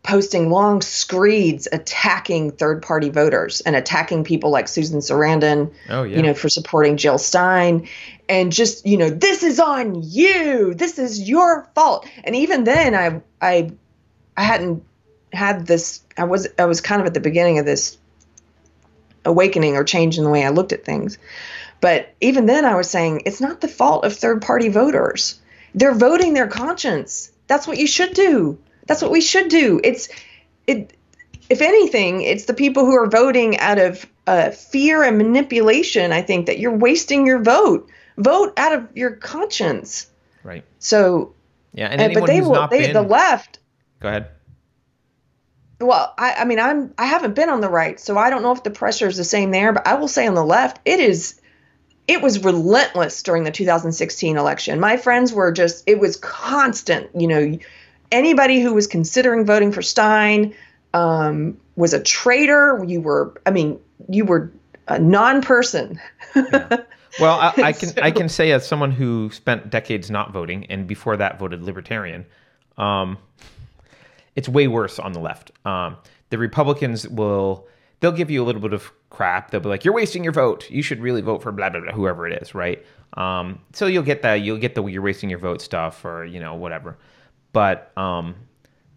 [0.04, 6.18] posting long screeds attacking third party voters and attacking people like Susan Sarandon, Oh yeah.
[6.18, 7.88] you know, for supporting Jill Stein
[8.28, 10.74] and just, you know, this is on you.
[10.74, 12.08] This is your fault.
[12.24, 13.72] And even then I I
[14.36, 14.84] I hadn't
[15.34, 17.98] had this I was I was kind of at the beginning of this
[19.24, 21.18] awakening or change in the way I looked at things.
[21.80, 25.40] But even then I was saying it's not the fault of third party voters.
[25.74, 27.32] They're voting their conscience.
[27.48, 28.60] That's what you should do.
[28.88, 29.80] That's what we should do.
[29.84, 30.10] It's
[30.68, 30.96] it
[31.50, 36.14] if anything, it's the people who are voting out of uh, fear and manipulation.
[36.14, 37.90] I think that you're wasting your vote.
[38.18, 40.08] Vote out of your conscience.
[40.44, 40.64] right.
[40.80, 41.34] So,
[41.74, 42.68] Yeah, and uh, but they will.
[42.70, 43.60] They, been, the left.
[44.02, 44.30] Go ahead.
[45.80, 48.52] Well, I, I mean, I'm I haven't been on the right, so I don't know
[48.52, 49.74] if the pressure is the same there.
[49.74, 51.40] But I will say on the left, it is.
[52.08, 54.80] It was relentless during the 2016 election.
[54.80, 55.84] My friends were just.
[55.88, 57.10] It was constant.
[57.16, 57.60] You know,
[58.12, 60.54] anybody who was considering voting for Stein
[60.94, 62.84] um, was a traitor.
[62.86, 63.42] You were.
[63.46, 63.80] I mean,
[64.10, 64.52] you were
[64.88, 66.00] a non-person.
[67.20, 70.88] Well, I, I can I can say as someone who spent decades not voting and
[70.88, 72.26] before that voted libertarian,
[72.78, 73.18] um,
[74.36, 75.52] it's way worse on the left.
[75.66, 75.98] Um,
[76.30, 77.68] the Republicans will
[78.00, 79.52] they'll give you a little bit of crap.
[79.52, 80.70] They'll be like, "You're wasting your vote.
[80.70, 84.04] You should really vote for blah blah blah, whoever it is, right?" Um, so you'll
[84.04, 86.98] get that you'll get the "you're wasting your vote" stuff or you know whatever.
[87.54, 88.36] But um,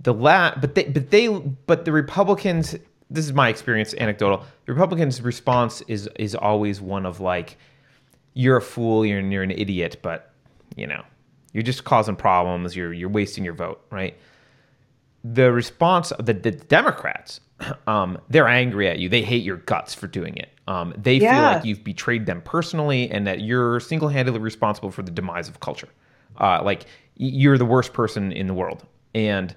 [0.01, 2.76] the la but they but they but the Republicans.
[3.11, 4.45] This is my experience, anecdotal.
[4.66, 7.59] The Republicans' response is is always one of like,
[8.32, 10.32] you're a fool, you're, you're an idiot, but
[10.74, 11.03] you know,
[11.53, 12.74] you're just causing problems.
[12.74, 14.16] You're you're wasting your vote, right?
[15.24, 17.40] The response of the, the Democrats,
[17.86, 19.08] um, they're angry at you.
[19.08, 20.50] They hate your guts for doing it.
[20.68, 25.10] Um, they feel like you've betrayed them personally, and that you're single-handedly responsible for the
[25.10, 25.88] demise of culture.
[26.38, 29.54] Uh, like you're the worst person in the world, and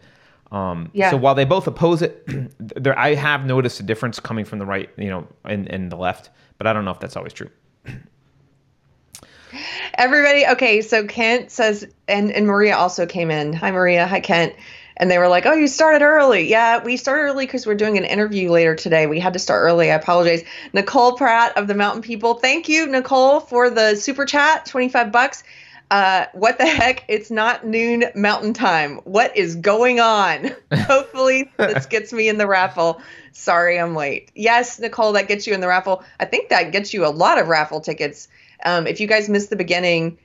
[0.52, 1.10] um, Yeah.
[1.12, 2.24] so while they both oppose it,
[2.60, 5.98] there I have noticed a difference coming from the right, you know, and, and the
[5.98, 7.50] left, but I don't know if that's always true.
[9.98, 13.54] Everybody, okay, so Kent says, and, and Maria also came in.
[13.54, 14.06] Hi, Maria.
[14.06, 14.54] Hi, Kent.
[14.98, 16.50] And they were like, oh, you started early.
[16.50, 19.08] Yeah, we started early because we're doing an interview later today.
[19.08, 19.92] We had to start early.
[19.92, 20.44] I apologize.
[20.74, 22.34] Nicole Pratt of the Mountain People.
[22.36, 25.44] Thank you, Nicole, for the super chat, 25 bucks.
[25.90, 27.06] Uh, what the heck?
[27.08, 28.98] It's not noon mountain time.
[29.06, 30.52] What is going on?
[30.74, 33.02] Hopefully, this gets me in the raffle.
[33.32, 34.32] Sorry, I'm late.
[34.36, 36.04] Yes, Nicole, that gets you in the raffle.
[36.20, 38.28] I think that gets you a lot of raffle tickets.
[38.66, 40.18] Um, if you guys missed the beginning,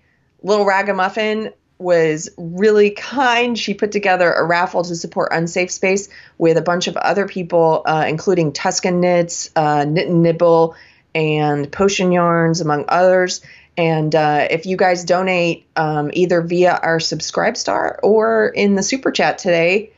[0.43, 1.53] Little Ragamuffin
[1.83, 3.59] was really kind.
[3.59, 6.09] She put together a raffle to support Unsafe Space
[6.39, 10.77] with a bunch of other people, uh, including Tuscan Knits, uh, Knit and Nibble,
[11.15, 13.43] and Potion Yarns, among others.
[13.77, 18.83] And uh, if you guys donate um, either via our Subscribe Star or in the
[18.83, 19.93] Super Chat today,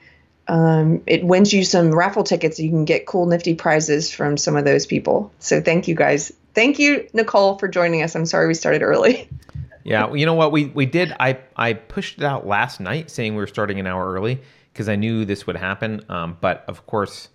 [0.46, 2.58] um, it wins you some raffle tickets.
[2.58, 5.32] You can get cool, nifty prizes from some of those people.
[5.38, 6.32] So thank you guys.
[6.54, 8.14] Thank you, Nicole, for joining us.
[8.14, 9.28] I'm sorry we started early.
[9.84, 11.14] Yeah, well, you know what we we did.
[11.20, 14.40] I I pushed it out last night, saying we were starting an hour early
[14.72, 16.04] because I knew this would happen.
[16.08, 17.28] Um, but of course,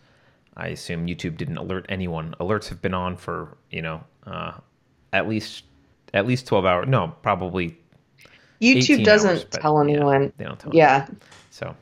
[0.58, 2.36] I assume YouTube didn't alert anyone.
[2.40, 4.54] Alerts have been on for you know uh,
[5.14, 5.64] at least
[6.14, 6.88] at least twelve hours.
[6.88, 7.78] No, probably.
[8.62, 10.34] YouTube doesn't hours, tell yeah, anyone.
[10.38, 11.08] they don't tell Yeah.
[11.52, 11.76] So,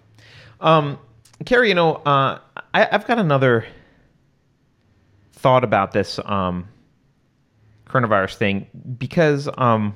[0.61, 0.99] um,
[1.45, 2.39] Carrie, you know, uh,
[2.73, 3.65] I, I've got another
[5.33, 6.67] thought about this um,
[7.87, 9.95] coronavirus thing because, um,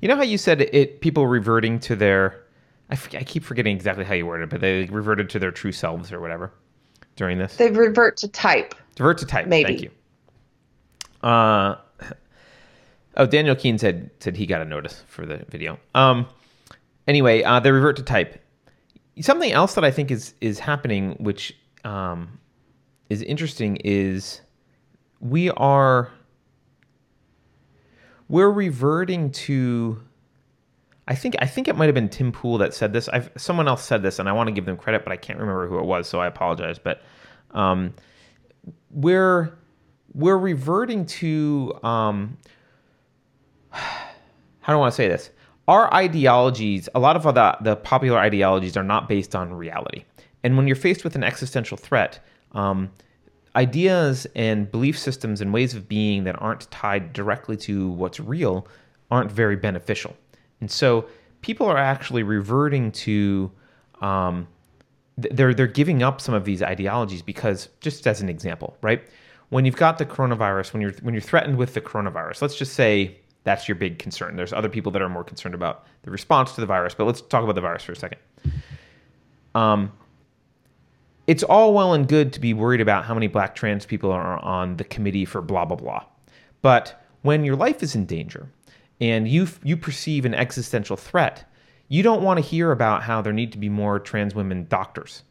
[0.00, 2.42] you know how you said it, people reverting to their,
[2.90, 5.50] I, forget, I keep forgetting exactly how you worded it, but they reverted to their
[5.50, 6.52] true selves or whatever
[7.16, 7.56] during this.
[7.56, 8.74] They revert to type.
[8.94, 9.46] Divert to type.
[9.46, 9.66] Maybe.
[9.66, 9.90] Thank you.
[11.28, 11.76] Uh,
[13.16, 15.78] oh, Daniel Keene said said he got a notice for the video.
[15.94, 16.26] Um,
[17.06, 18.42] anyway, uh, they revert to type.
[19.20, 22.38] Something else that I think is is happening, which um,
[23.10, 24.40] is interesting, is
[25.20, 26.10] we are
[28.30, 30.00] we're reverting to.
[31.08, 33.08] I think I think it might have been Tim Pool that said this.
[33.08, 35.38] I've someone else said this, and I want to give them credit, but I can't
[35.38, 36.78] remember who it was, so I apologize.
[36.78, 37.02] But
[37.50, 37.92] um,
[38.92, 39.58] we're
[40.14, 42.38] we're reverting to um,
[43.70, 45.30] how do I want to say this?
[45.66, 50.04] Our ideologies, a lot of the the popular ideologies, are not based on reality.
[50.44, 52.20] And when you're faced with an existential threat,
[52.52, 52.90] um,
[53.56, 58.66] ideas and belief systems and ways of being that aren't tied directly to what's real
[59.10, 60.16] aren't very beneficial.
[60.60, 61.06] And so
[61.40, 63.50] people are actually reverting to
[64.00, 64.46] um,
[65.16, 69.02] they're they're giving up some of these ideologies because just as an example, right?
[69.48, 72.74] When you've got the coronavirus, when you're when you're threatened with the coronavirus, let's just
[72.74, 74.36] say that's your big concern.
[74.36, 77.20] There's other people that are more concerned about the response to the virus, but let's
[77.20, 78.20] talk about the virus for a second.
[79.54, 79.92] Um,
[81.30, 84.44] it's all well and good to be worried about how many black trans people are
[84.44, 86.04] on the committee for blah blah blah.
[86.60, 88.50] But when your life is in danger
[89.00, 91.48] and you you perceive an existential threat,
[91.86, 95.22] you don't want to hear about how there need to be more trans women doctors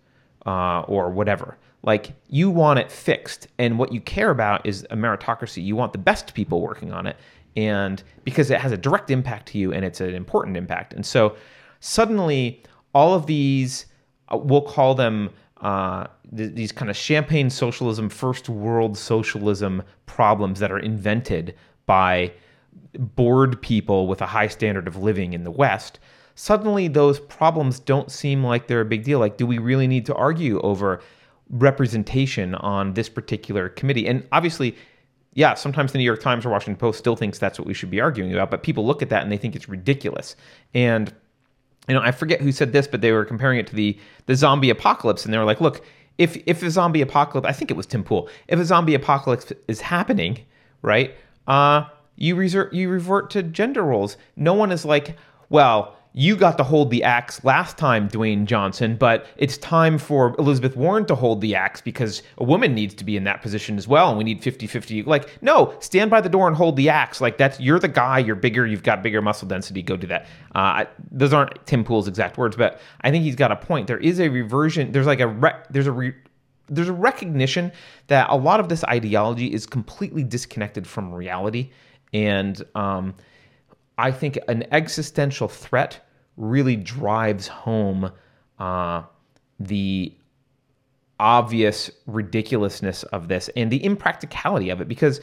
[0.45, 1.58] uh, or whatever.
[1.84, 5.62] Like you want it fixed, and what you care about is a meritocracy.
[5.66, 7.18] You want the best people working on it,
[7.58, 10.93] and because it has a direct impact to you, and it's an important impact.
[10.93, 11.36] And so
[11.82, 13.86] suddenly, all of these,
[14.30, 15.32] uh, we'll call them
[15.62, 21.55] uh, th- these kind of champagne socialism, first world socialism problems that are invented
[21.86, 22.32] by
[22.97, 25.99] bored people with a high standard of living in the West,
[26.36, 29.20] suddenly those problems don't seem like they're a big deal.
[29.20, 31.01] Like, do we really need to argue over
[31.49, 34.07] representation on this particular committee?
[34.07, 34.76] And obviously,
[35.34, 37.89] yeah, sometimes the New York Times or Washington Post still thinks that's what we should
[37.89, 40.36] be arguing about, but people look at that and they think it's ridiculous.
[40.74, 41.14] And
[41.89, 44.35] you know, I forget who said this, but they were comparing it to the the
[44.35, 45.83] zombie apocalypse, and they were like, look,
[46.17, 49.51] if if a zombie apocalypse, I think it was Tim Pool, if a zombie apocalypse
[49.67, 50.39] is happening,
[50.83, 51.15] right?
[51.47, 51.85] Uh,
[52.15, 54.17] you resort you revert to gender roles.
[54.35, 55.17] No one is like,
[55.49, 60.36] well, you got to hold the axe last time, Dwayne Johnson, but it's time for
[60.38, 63.78] Elizabeth Warren to hold the axe because a woman needs to be in that position
[63.78, 65.07] as well, and we need 50-50.
[65.07, 67.22] Like, no, stand by the door and hold the axe.
[67.22, 69.82] Like that's you're the guy, you're bigger, you've got bigger muscle density.
[69.82, 70.28] Go do that.
[70.53, 73.88] Uh, those aren't Tim Pool's exact words, but I think he's got a point.
[73.88, 74.91] There is a reversion.
[74.91, 76.15] There's like a re- there's a re-
[76.67, 77.72] there's a recognition
[78.07, 81.70] that a lot of this ideology is completely disconnected from reality,
[82.11, 83.15] and um,
[83.97, 86.01] I think an existential threat
[86.39, 88.11] really drives home
[88.57, 89.03] uh,
[89.59, 90.13] the
[91.19, 94.87] obvious ridiculousness of this and the impracticality of it.
[94.87, 95.19] Because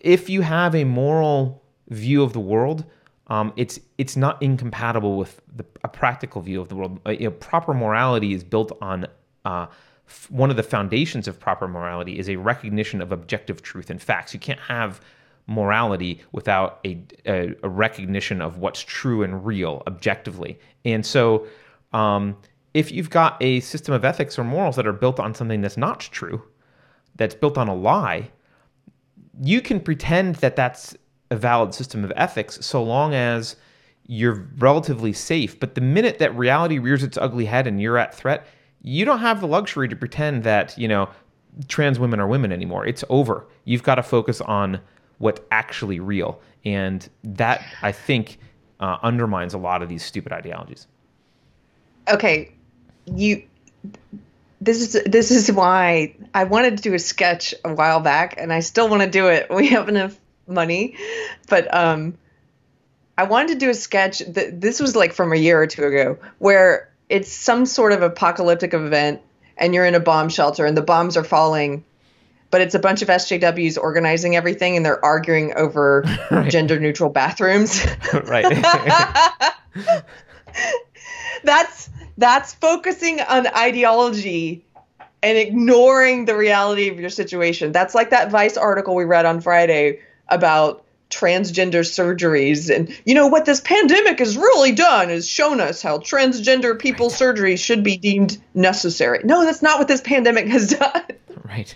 [0.00, 2.84] if you have a moral view of the world,
[3.26, 6.98] um, it's it's not incompatible with the, a practical view of the world.
[7.06, 9.06] Uh, you know, proper morality is built on
[9.44, 9.66] uh,
[10.06, 14.00] f- one of the foundations of proper morality is a recognition of objective truth and
[14.00, 14.32] facts.
[14.32, 15.02] You can't have
[15.48, 20.58] morality without a, a, a recognition of what's true and real objectively.
[20.84, 21.46] And so,
[21.92, 22.36] um,
[22.74, 25.78] if you've got a system of ethics or morals that are built on something that's
[25.78, 26.42] not true,
[27.16, 28.30] that's built on a lie,
[29.42, 30.94] you can pretend that that's
[31.30, 33.56] a valid system of ethics so long as
[34.06, 35.58] you're relatively safe.
[35.58, 38.46] But the minute that reality rears its ugly head and you're at threat,
[38.82, 41.08] you don't have the luxury to pretend that, you know,
[41.68, 42.86] trans women are women anymore.
[42.86, 43.46] It's over.
[43.64, 44.80] You've got to focus on
[45.18, 46.40] what's actually real.
[46.64, 48.38] And that, I think,
[48.80, 50.86] uh, undermines a lot of these stupid ideologies.
[52.08, 52.52] Okay.
[53.06, 53.44] You.
[54.60, 58.52] This is this is why I wanted to do a sketch a while back, and
[58.52, 59.48] I still want to do it.
[59.54, 60.96] We have enough money,
[61.48, 62.18] but um,
[63.16, 64.18] I wanted to do a sketch.
[64.18, 68.02] That, this was like from a year or two ago, where it's some sort of
[68.02, 69.22] apocalyptic event,
[69.56, 71.84] and you're in a bomb shelter, and the bombs are falling,
[72.50, 76.50] but it's a bunch of SJWs organizing everything, and they're arguing over right.
[76.50, 77.86] gender neutral bathrooms.
[78.24, 78.46] right.
[81.44, 84.64] that's that's focusing on ideology
[85.22, 87.72] and ignoring the reality of your situation.
[87.72, 93.28] That's like that Vice article we read on Friday about transgender surgeries and you know
[93.28, 97.96] what this pandemic has really done is shown us how transgender people's surgeries should be
[97.96, 101.02] deemed necessary no that's not what this pandemic has done
[101.44, 101.74] right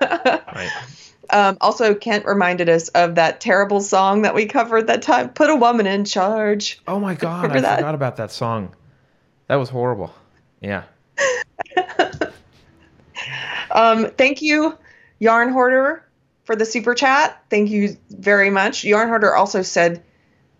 [0.00, 0.70] right
[1.30, 5.50] um, also kent reminded us of that terrible song that we covered that time put
[5.50, 7.76] a woman in charge oh my god Remember i that?
[7.76, 8.74] forgot about that song
[9.46, 10.14] that was horrible
[10.60, 10.82] yeah
[13.70, 14.76] um, thank you
[15.18, 16.04] yarn hoarder
[16.50, 17.40] for the super chat.
[17.48, 18.82] Thank you very much.
[18.82, 20.02] Yarn Hoarder also said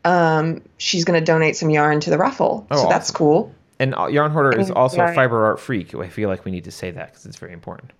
[0.04, 2.64] um, she's going to donate some yarn to the raffle.
[2.70, 2.90] Oh, so awesome.
[2.90, 3.52] that's cool.
[3.80, 5.92] And uh, Yarn Hoarder is also a fiber art freak.
[5.96, 7.92] I feel like we need to say that because it's very important.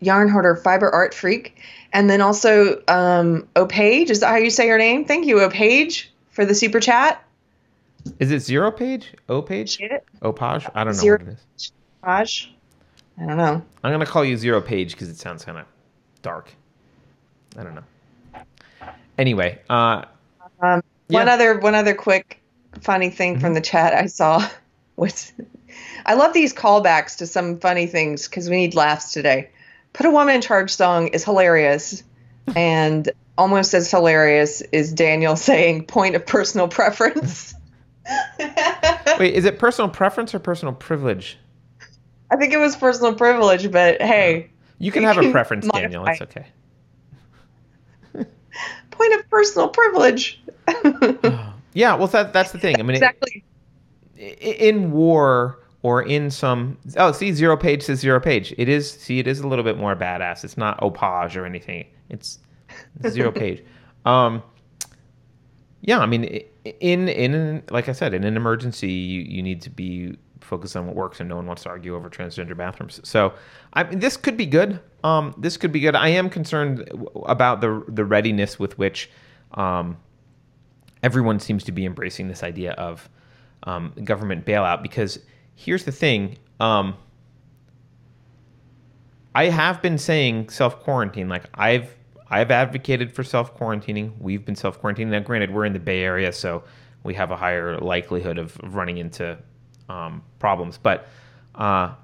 [0.00, 1.56] Yarn Hoarder, fiber art freak.
[1.92, 5.04] And then also um, Opage, is that how you say your name?
[5.04, 7.22] Thank you, Opage, for the super chat.
[8.18, 9.14] Is it zero page?
[9.28, 9.78] O page?
[10.22, 10.70] Opage?
[10.74, 11.72] I don't know zero what it is.
[12.02, 12.48] Opage?
[13.20, 13.62] I don't know.
[13.82, 15.66] I'm going to call you zero page because it sounds kind of
[16.22, 16.52] dark.
[17.56, 17.84] I don't know.
[19.16, 20.04] Anyway, uh,
[20.60, 21.18] um, yeah.
[21.18, 22.40] one other one other quick
[22.80, 23.40] funny thing mm-hmm.
[23.40, 24.48] from the chat I saw
[24.96, 25.32] was
[26.06, 29.50] I love these callbacks to some funny things because we need laughs today.
[29.92, 32.02] Put a woman in charge song is hilarious,
[32.54, 37.54] and almost as hilarious is Daniel saying point of personal preference.
[39.18, 41.38] Wait, is it personal preference or personal privilege?
[42.30, 44.48] I think it was personal privilege, but hey.
[44.48, 44.54] Oh.
[44.78, 46.06] You can have a preference, Daniel.
[46.06, 46.46] It's okay
[48.98, 50.42] point of personal privilege.
[51.72, 52.78] yeah, well, that, that's the thing.
[52.78, 53.44] I mean, exactly.
[54.16, 58.54] It, in war or in some oh, see, zero page says zero page.
[58.58, 60.44] It is see, it is a little bit more badass.
[60.44, 61.86] It's not opage or anything.
[62.08, 62.38] It's
[63.08, 63.64] zero page.
[64.04, 64.42] Um,
[65.80, 66.24] yeah, I mean,
[66.80, 70.86] in in like I said, in an emergency, you, you need to be focused on
[70.86, 73.00] what works, and no one wants to argue over transgender bathrooms.
[73.04, 73.34] So,
[73.74, 74.80] I mean, this could be good.
[75.04, 75.94] Um, this could be good.
[75.94, 76.90] I am concerned
[77.26, 79.10] about the the readiness with which
[79.52, 79.96] um,
[81.02, 83.08] everyone seems to be embracing this idea of
[83.62, 84.82] um, government bailout.
[84.82, 85.20] Because
[85.58, 86.38] here's the thing.
[86.60, 86.96] Um,
[89.34, 91.28] I have been saying self quarantine.
[91.28, 91.94] Like I've
[92.30, 94.12] I've advocated for self quarantining.
[94.20, 95.08] We've been self quarantining.
[95.08, 96.62] Now, granted, we're in the Bay Area, so
[97.02, 99.36] we have a higher likelihood of running into
[99.88, 100.78] um, problems.
[100.78, 101.08] But
[101.56, 101.94] uh,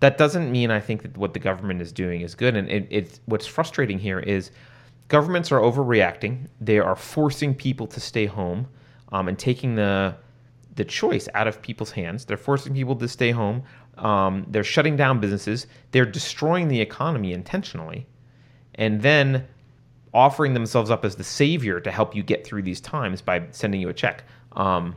[0.00, 2.56] that doesn't mean I think that what the government is doing is good.
[2.56, 4.50] And it, it's what's frustrating here is
[5.08, 6.46] governments are overreacting.
[6.60, 8.68] They are forcing people to stay home
[9.12, 10.16] um, and taking the
[10.74, 12.24] the choice out of people's hands.
[12.24, 13.62] They're forcing people to stay home.
[13.98, 15.66] Um, they're shutting down businesses.
[15.90, 18.06] They're destroying the economy intentionally,
[18.76, 19.46] and then
[20.14, 23.80] offering themselves up as the savior to help you get through these times by sending
[23.80, 24.24] you a check.
[24.52, 24.94] Um,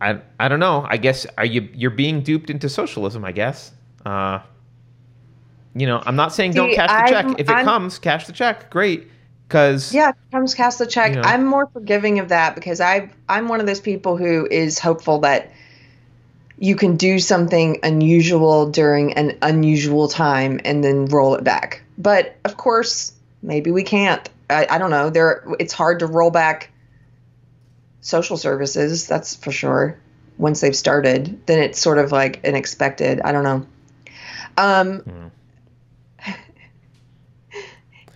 [0.00, 0.86] I, I don't know.
[0.88, 3.24] I guess are you you're being duped into socialism?
[3.24, 3.72] I guess.
[4.04, 4.40] Uh,
[5.74, 7.40] you know, I'm not saying See, don't cash the I'm, check.
[7.40, 8.70] If it I'm, comes, cash the check.
[8.70, 9.08] Great,
[9.48, 11.14] because yeah, comes cash the check.
[11.14, 14.46] You know, I'm more forgiving of that because I I'm one of those people who
[14.50, 15.50] is hopeful that
[16.58, 21.82] you can do something unusual during an unusual time and then roll it back.
[21.96, 24.28] But of course, maybe we can't.
[24.50, 25.10] I, I don't know.
[25.10, 26.70] There, it's hard to roll back
[28.00, 29.06] social services.
[29.06, 29.98] That's for sure.
[30.36, 33.20] Once they've started, then it's sort of like an expected.
[33.20, 33.66] I don't know.
[34.56, 35.27] Um, Hmm.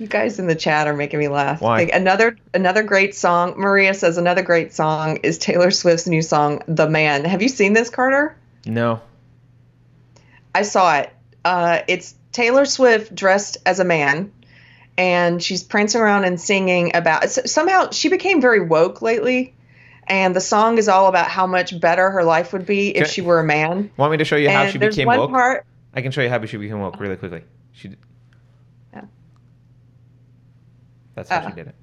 [0.02, 1.60] You guys in the chat are making me laugh.
[1.60, 1.78] Why?
[1.78, 3.54] Like another another great song.
[3.56, 7.72] Maria says another great song is Taylor Swift's new song, "The Man." Have you seen
[7.72, 8.36] this, Carter?
[8.66, 9.00] No.
[10.54, 11.10] I saw it.
[11.44, 14.32] Uh, it's Taylor Swift dressed as a man,
[14.98, 17.30] and she's prancing around and singing about.
[17.30, 19.54] Somehow she became very woke lately,
[20.06, 23.22] and the song is all about how much better her life would be if she
[23.22, 23.90] were a man.
[23.96, 25.30] Want me to show you how and she became woke?
[25.30, 25.64] part.
[25.94, 27.42] I can show you how she became woke really quickly.
[27.72, 27.98] She did.
[28.92, 29.02] Yeah.
[31.14, 31.48] That's how Oh.
[31.50, 31.74] she did it.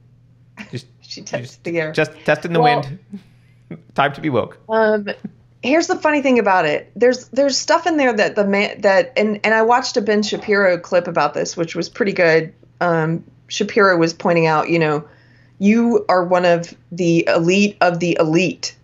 [0.71, 1.91] Just, She just, touched the air.
[1.91, 2.99] just testing the Well- wind.
[3.93, 4.57] Time to be woke.
[4.67, 5.09] Um,
[5.61, 6.91] here's the funny thing about it.
[6.95, 10.23] There's there's stuff in there that the man that and and I watched a Ben
[10.23, 12.51] Shapiro clip about this, which was pretty good.
[12.81, 15.07] Um, Shapiro was pointing out, you know,
[15.59, 18.75] you are one of the elite of the elite.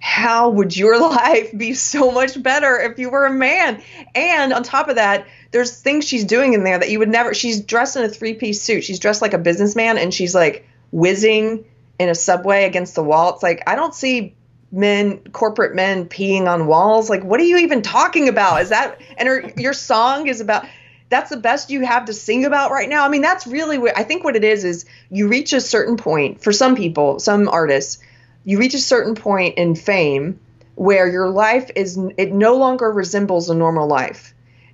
[0.00, 3.82] How would your life be so much better if you were a man?
[4.14, 7.34] And on top of that, there's things she's doing in there that you would never.
[7.34, 8.84] She's dressed in a three piece suit.
[8.84, 11.64] She's dressed like a businessman, and she's like whizzing
[11.98, 13.34] in a subway against the wall.
[13.34, 14.34] It's like I don't see
[14.70, 17.08] men, corporate men, peeing on walls.
[17.08, 18.62] Like, what are you even talking about?
[18.62, 20.66] Is that and her, your song is about?
[21.10, 23.06] That's the best you have to sing about right now.
[23.06, 24.24] I mean, that's really what I think.
[24.24, 27.98] What it is is you reach a certain point for some people, some artists.
[28.48, 30.40] You reach a certain point in fame
[30.74, 34.32] where your life is it no longer resembles a normal life.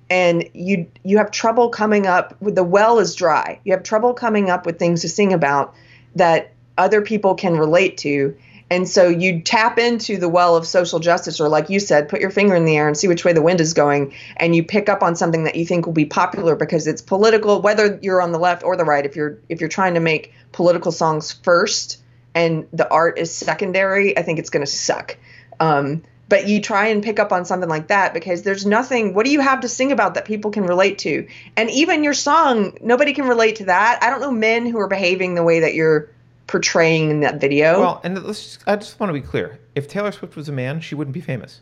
[0.09, 3.59] And you you have trouble coming up with the well is dry.
[3.65, 5.75] You have trouble coming up with things to sing about
[6.15, 8.37] that other people can relate to.
[8.69, 12.21] And so you tap into the well of social justice or like you said put
[12.21, 14.13] your finger in the air and see which way the wind is going.
[14.37, 17.61] And you pick up on something that you think will be popular because it's political
[17.61, 20.31] whether you're on the left or the right if you're if you're trying to make
[20.53, 22.01] political songs first
[22.35, 25.17] and the art is secondary i think it's going to suck
[25.59, 29.25] um, but you try and pick up on something like that because there's nothing what
[29.25, 32.77] do you have to sing about that people can relate to and even your song
[32.81, 35.73] nobody can relate to that i don't know men who are behaving the way that
[35.73, 36.09] you're
[36.47, 39.59] portraying in that video Well, and let's just, I just want to be clear.
[39.73, 41.61] If Taylor Swift was a man, she wouldn't be famous.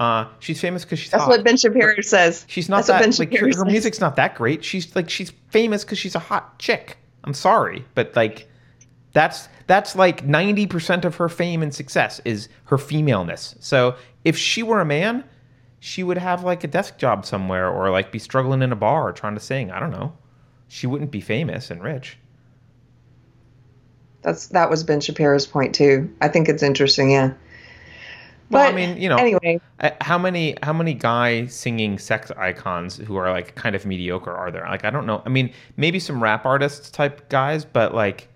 [0.00, 1.28] Uh, she's famous because she's that's hot.
[1.30, 3.64] what ben shapiro says She's not that's what that ben like her says.
[3.66, 4.64] music's not that great.
[4.64, 6.96] She's like she's famous because she's a hot chick.
[7.22, 8.48] I'm sorry, but like
[9.14, 13.56] that's that's like ninety percent of her fame and success is her femaleness.
[13.60, 15.24] So if she were a man,
[15.80, 19.12] she would have like a desk job somewhere or like be struggling in a bar
[19.12, 19.72] trying to sing.
[19.72, 20.14] I don't know.
[20.68, 22.18] She wouldn't be famous and rich.
[24.22, 27.34] that's that was ben shapiro's point too i think it's interesting yeah
[28.50, 32.30] Well, I But mean, you know, anyway Uh, How many how many guy singing sex
[32.36, 34.66] icons who are like kind of mediocre are there?
[34.68, 35.22] Like I don't know.
[35.26, 38.28] I mean, maybe some rap artists type guys, but like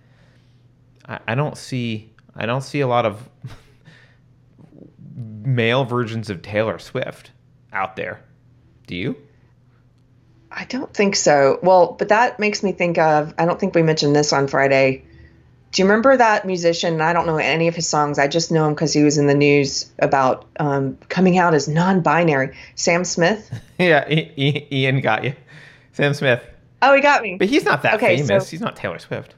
[1.09, 3.29] I, I don't see I don't see a lot of
[5.15, 7.31] male versions of Taylor Swift
[7.73, 8.23] out there.
[8.87, 9.17] Do you?
[10.51, 11.59] I don't think so.
[11.63, 15.05] Well, but that makes me think of I don't think we mentioned this on Friday.
[15.71, 17.03] Do you remember that musician?
[17.03, 18.19] I don't know any of his songs.
[18.19, 21.69] I just know him because he was in the news about um, coming out as
[21.69, 22.57] non-binary.
[22.75, 23.51] Sam Smith.
[23.79, 25.35] yeah, Ian got you.
[25.93, 26.43] Sam Smith.
[26.81, 27.37] Oh, he got me.
[27.37, 28.47] But he's not that Okay, famous.
[28.47, 29.35] so- he's not Taylor Swift.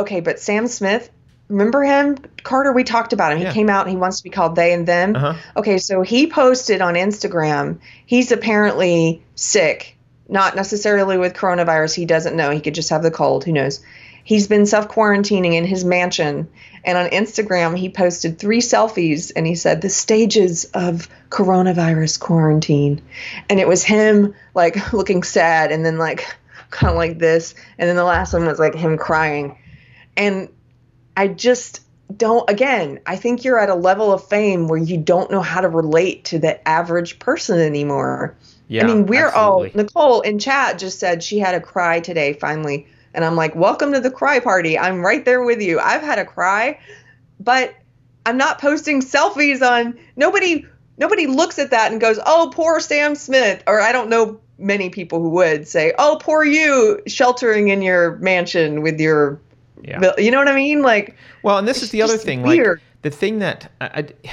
[0.00, 1.10] Okay, but Sam Smith.
[1.48, 2.72] Remember him, Carter?
[2.72, 3.38] We talked about him.
[3.38, 3.52] He Yeah.
[3.52, 5.16] came out and he wants to be called they and them.
[5.16, 5.34] Uh-huh.
[5.56, 7.78] Okay, so he posted on Instagram.
[8.06, 9.96] He's apparently sick,
[10.28, 11.94] not necessarily with coronavirus.
[11.94, 12.50] He doesn't know.
[12.50, 13.42] He could just have the cold.
[13.44, 13.80] Who knows?
[14.22, 16.46] He's been self quarantining in his mansion.
[16.84, 23.02] And on Instagram, he posted three selfies and he said, The stages of coronavirus quarantine.
[23.48, 26.24] And it was him, like, looking sad and then, like,
[26.70, 27.54] kind of like this.
[27.76, 29.56] And then the last one was, like, him crying.
[30.16, 30.48] And
[31.16, 31.80] I just
[32.16, 35.60] don't again, I think you're at a level of fame where you don't know how
[35.60, 38.36] to relate to the average person anymore.
[38.68, 38.84] Yeah.
[38.84, 39.70] I mean, we're absolutely.
[39.70, 42.86] all Nicole in chat just said she had a cry today finally.
[43.12, 44.78] And I'm like, "Welcome to the cry party.
[44.78, 45.80] I'm right there with you.
[45.80, 46.78] I've had a cry,
[47.40, 47.74] but
[48.24, 50.66] I'm not posting selfies on nobody
[50.96, 54.90] nobody looks at that and goes, "Oh, poor Sam Smith." Or I don't know many
[54.90, 59.40] people who would say, "Oh, poor you sheltering in your mansion with your
[59.84, 60.12] Yeah.
[60.18, 60.82] you know what I mean?
[60.82, 62.42] Like Well, and this is the other thing.
[62.42, 62.78] weird.
[62.78, 64.30] Like the thing that I, I-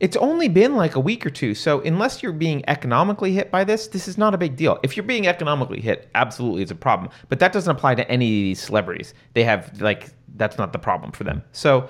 [0.00, 1.54] it's only been like a week or two.
[1.54, 4.80] So unless you're being economically hit by this, this is not a big deal.
[4.82, 7.08] If you're being economically hit, absolutely it's a problem.
[7.28, 9.14] But that doesn't apply to any of these celebrities.
[9.34, 11.42] They have like that's not the problem for them.
[11.52, 11.88] So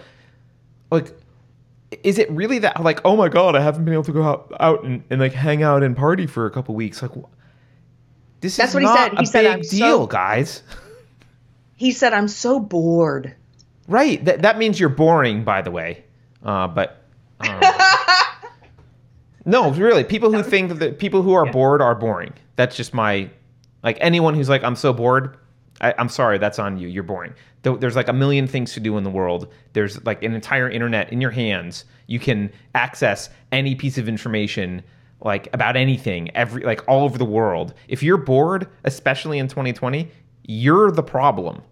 [0.91, 1.17] like
[2.03, 4.51] is it really that like oh my god i haven't been able to go out,
[4.61, 7.11] out and, and like hang out and party for a couple weeks like
[8.41, 9.13] this That's is what he not said.
[9.19, 10.63] He a said, big "I'm so- deal guys
[11.83, 13.35] he said, "I'm so bored."
[13.89, 14.25] Right.
[14.25, 16.05] That that means you're boring, by the way.
[16.45, 17.05] Uh, but
[17.41, 17.89] uh,
[19.45, 22.35] no, really, people who think that people who are bored are boring.
[22.55, 23.29] That's just my
[23.83, 25.37] like anyone who's like, I'm so bored.
[25.81, 26.87] I, I'm sorry, that's on you.
[26.87, 27.35] You're boring.
[27.63, 29.53] There's like a million things to do in the world.
[29.73, 31.85] There's like an entire internet in your hands.
[32.07, 34.85] You can access any piece of information
[35.21, 37.75] like about anything every like all over the world.
[37.89, 40.09] If you're bored, especially in 2020,
[40.45, 41.63] you're the problem.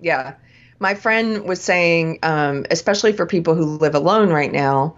[0.00, 0.34] Yeah.
[0.80, 4.96] My friend was saying, um, especially for people who live alone right now,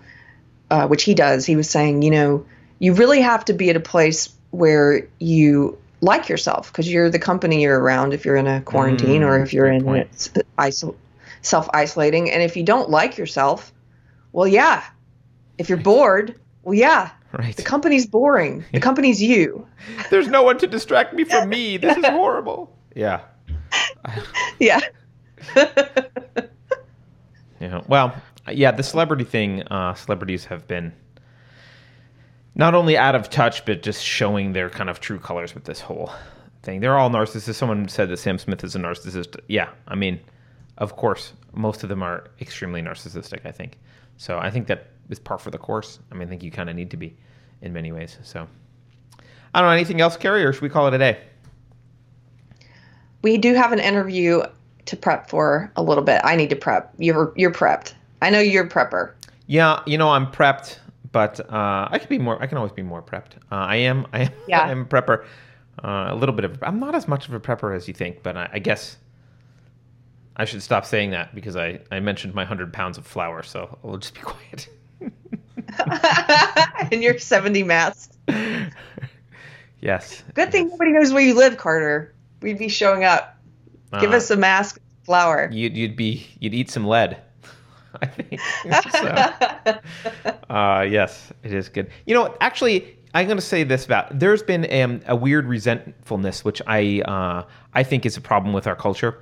[0.71, 2.45] uh, which he does, he was saying, you know,
[2.79, 7.19] you really have to be at a place where you like yourself because you're the
[7.19, 10.31] company you're around if you're in a quarantine or Mm, if you're in point.
[10.35, 10.47] it
[11.43, 12.31] self isolating.
[12.31, 13.73] And if you don't like yourself,
[14.33, 14.83] well, yeah.
[15.59, 17.11] If you're bored, well, yeah.
[17.33, 17.57] Right.
[17.57, 18.65] The company's boring.
[18.73, 19.67] The company's you.
[20.11, 21.77] There's no one to distract me from me.
[21.77, 22.75] This is horrible.
[22.95, 23.21] Yeah.
[24.59, 24.81] Yeah.
[27.61, 27.83] Yeah.
[27.87, 28.15] Well,
[28.51, 30.93] yeah, the celebrity thing, uh, celebrities have been
[32.55, 35.81] not only out of touch, but just showing their kind of true colors with this
[35.81, 36.11] whole
[36.63, 36.81] thing.
[36.81, 37.55] They're all narcissists.
[37.55, 39.39] Someone said that Sam Smith is a narcissist.
[39.49, 39.69] Yeah.
[39.87, 40.21] I mean,
[40.79, 43.79] of course, most of them are extremely narcissistic, I think.
[44.17, 45.99] So I think that is par for the course.
[46.11, 47.17] I mean, I think you kind of need to be
[47.63, 48.19] in many ways.
[48.23, 48.49] So
[49.55, 49.75] I don't know.
[49.75, 51.19] Anything else, Carrie, or should we call it a day?
[53.23, 54.43] We do have an interview
[54.87, 56.21] to prep for a little bit.
[56.25, 56.93] I need to prep.
[56.99, 57.95] You're you're prepped.
[58.23, 59.13] I know you're a prepper.
[59.47, 60.79] Yeah, you know, I'm prepped,
[61.13, 62.41] but uh, I could be more.
[62.43, 63.37] I can always be more prepped.
[63.51, 64.07] Uh, I am.
[64.13, 64.33] I am.
[64.49, 64.61] Yeah.
[64.61, 65.25] I am a prepper.
[65.83, 66.63] Uh, a little bit of.
[66.63, 68.97] I'm not as much of a prepper as you think, but I, I guess
[70.37, 73.79] I should stop saying that because I I mentioned my hundred pounds of flour, so
[73.85, 74.69] I'll just be quiet.
[76.93, 78.17] and you're 70 masks.
[79.81, 80.23] yes.
[80.35, 82.13] Good thing nobody knows where you live, Carter.
[82.43, 83.37] We'd be showing up.
[84.01, 85.49] Give Uh, us a mask, flour.
[85.53, 87.17] You'd you'd be you'd eat some lead.
[88.03, 88.41] I think.
[88.93, 89.79] so.
[90.51, 91.89] Uh, yes, it is good.
[92.07, 96.45] You know, actually, I'm going to say this about there's been um, a weird resentfulness,
[96.45, 97.45] which I uh,
[97.75, 99.21] I think is a problem with our culture.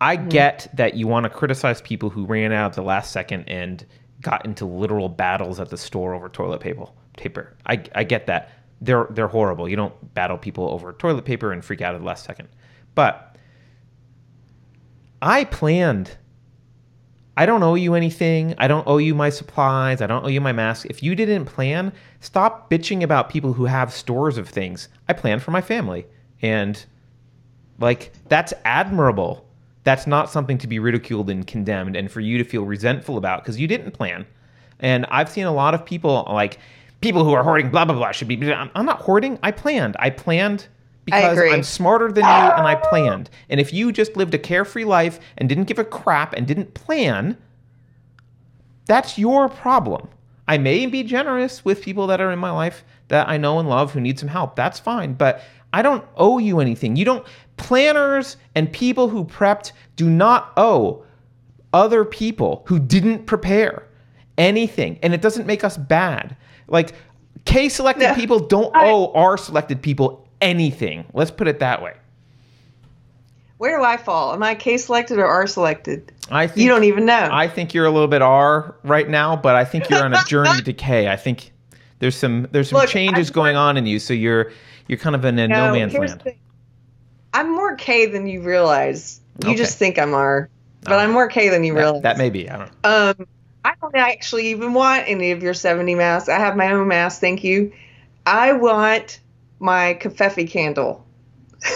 [0.00, 3.44] I get that you want to criticize people who ran out at the last second
[3.48, 3.84] and
[4.22, 6.86] got into literal battles at the store over toilet paper.
[7.18, 7.54] Paper.
[7.66, 8.50] I, I get that.
[8.80, 9.68] They're they're horrible.
[9.68, 12.48] You don't battle people over toilet paper and freak out at the last second.
[12.94, 13.36] But
[15.20, 16.16] I planned
[17.40, 18.54] I don't owe you anything.
[18.58, 20.02] I don't owe you my supplies.
[20.02, 20.86] I don't owe you my mask.
[20.90, 21.90] If you didn't plan,
[22.20, 24.90] stop bitching about people who have stores of things.
[25.08, 26.06] I planned for my family.
[26.42, 26.84] And
[27.78, 29.48] like that's admirable.
[29.84, 33.42] That's not something to be ridiculed and condemned and for you to feel resentful about
[33.42, 34.26] because you didn't plan.
[34.80, 36.58] And I've seen a lot of people like
[37.00, 39.38] people who are hoarding blah blah blah should be I'm, I'm not hoarding.
[39.42, 39.96] I planned.
[39.98, 40.68] I planned
[41.04, 41.38] because.
[41.38, 43.30] I'm smarter than you and I planned.
[43.48, 46.74] And if you just lived a carefree life and didn't give a crap and didn't
[46.74, 47.36] plan,
[48.86, 50.08] that's your problem.
[50.48, 53.68] I may be generous with people that are in my life that I know and
[53.68, 54.56] love who need some help.
[54.56, 56.96] That's fine, but I don't owe you anything.
[56.96, 61.04] You don't planners and people who prepped do not owe
[61.72, 63.86] other people who didn't prepare
[64.38, 66.36] anything and it doesn't make us bad.
[66.70, 66.94] Like
[67.44, 68.14] K selected Yeah.
[68.14, 71.04] people don't I- owe R selected people anything.
[71.12, 71.92] Let's put it that way.
[73.58, 74.32] Where do I fall?
[74.32, 76.12] Am I K selected or R selected?
[76.30, 77.28] I think You don't even know.
[77.30, 80.24] I think you're a little bit R right now, but I think you're on a
[80.24, 81.08] journey to K.
[81.08, 81.52] I think
[81.98, 84.50] there's some there's some Look, changes I'm- going on in you, so you're
[84.88, 86.22] you're kind of in a no, man's land.
[86.24, 86.34] the.
[87.34, 89.20] I'm more K than you realize.
[89.44, 89.58] You Okay.
[89.58, 90.48] just think I'm R,
[90.82, 90.94] but.
[90.94, 92.02] I'm more K than you That, realize.
[92.02, 92.48] that may be.
[92.48, 93.14] I don't know.
[93.20, 93.26] Um,
[93.64, 96.28] I don't actually even want any of your 70 masks.
[96.28, 97.72] I have my own mask, thank you.
[98.26, 99.20] I want
[99.58, 101.04] my Covfefe candle.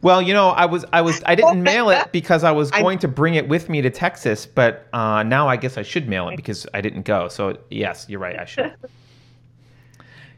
[0.00, 2.80] Well, you know, I was I was I didn't mail it because I was I-
[2.80, 6.08] going to bring it with me to Texas, but uh, now I guess I should
[6.08, 7.26] mail it because I didn't go.
[7.26, 8.38] So yes, you're right.
[8.38, 8.74] I should.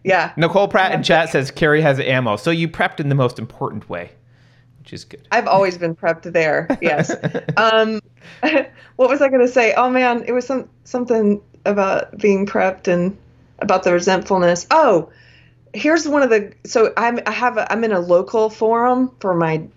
[0.03, 3.39] Yeah, Nicole Pratt in chat says Carrie has ammo, so you prepped in the most
[3.39, 4.13] important way,
[4.81, 5.27] which is good.
[5.31, 6.67] I've always been prepped there.
[6.81, 7.15] Yes.
[7.57, 8.01] um,
[8.97, 9.75] what was I going to say?
[9.75, 13.17] Oh man, it was some something about being prepped and
[13.59, 14.67] about the resentfulness.
[14.71, 15.11] Oh,
[15.73, 16.53] here's one of the.
[16.65, 19.69] So I'm I have a, I'm in a local forum for my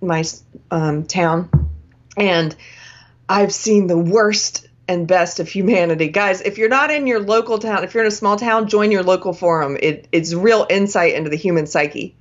[0.00, 0.24] my
[0.70, 1.70] um, town,
[2.16, 2.54] and
[3.28, 6.40] I've seen the worst and best of humanity, guys.
[6.40, 9.02] If you're not in your local town, if you're in a small town, join your
[9.02, 9.76] local forum.
[9.80, 12.16] It, it's real insight into the human psyche,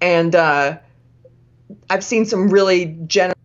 [0.00, 0.78] and uh,
[1.88, 3.36] I've seen some really generous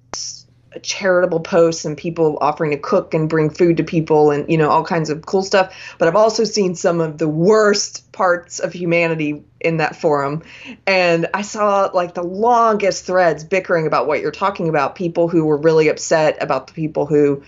[0.81, 4.69] charitable posts and people offering to cook and bring food to people and you know
[4.69, 5.95] all kinds of cool stuff.
[5.97, 10.43] But i've also seen some of the worst parts of humanity in that forum.
[10.87, 14.95] And i saw like the longest threads bickering about what you're talking about.
[14.95, 17.43] People who were really upset about the people who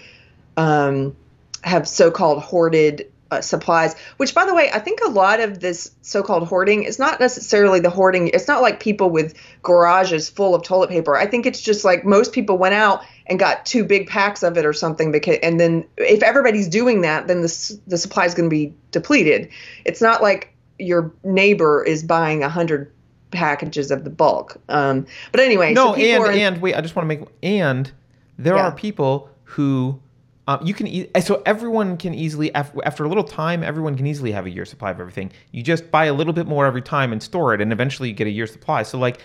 [0.57, 1.15] um,
[1.64, 5.91] have so-called hoarded uh, supplies which by the way i think a lot of this
[6.01, 8.27] so-called hoarding is not necessarily the hoarding.
[8.27, 11.15] It's not like people with garages full of toilet paper.
[11.15, 14.57] I think it's just like most people went out and got two big packs of
[14.57, 18.34] it or something because and then if everybody's doing that then the, the supply is
[18.34, 19.49] going to be depleted.
[19.85, 22.91] It's not like your neighbor is buying a hundred
[23.31, 24.57] packages of the bulk.
[24.69, 27.91] Um, but anyway no so and are- and wait i just want to make and
[28.38, 28.68] there Yeah.
[28.68, 29.99] are people who
[30.48, 34.06] um, you can e- so everyone can easily af- after a little time everyone can
[34.07, 35.32] easily have a year supply of everything.
[35.52, 38.15] You just buy a little bit more every time and store it and eventually you
[38.15, 38.84] get a year supply.
[38.84, 39.20] So like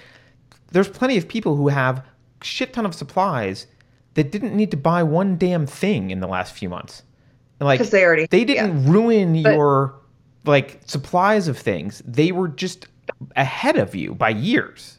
[0.71, 2.05] there's plenty of people who have
[2.43, 3.67] shit ton of supplies
[4.15, 7.03] that didn't need to buy one damn thing in the last few months.
[7.61, 9.95] And, like they already- they didn't ruin But- your
[10.45, 12.01] like supplies of things.
[12.07, 12.87] They were just
[13.35, 14.98] ahead of you by years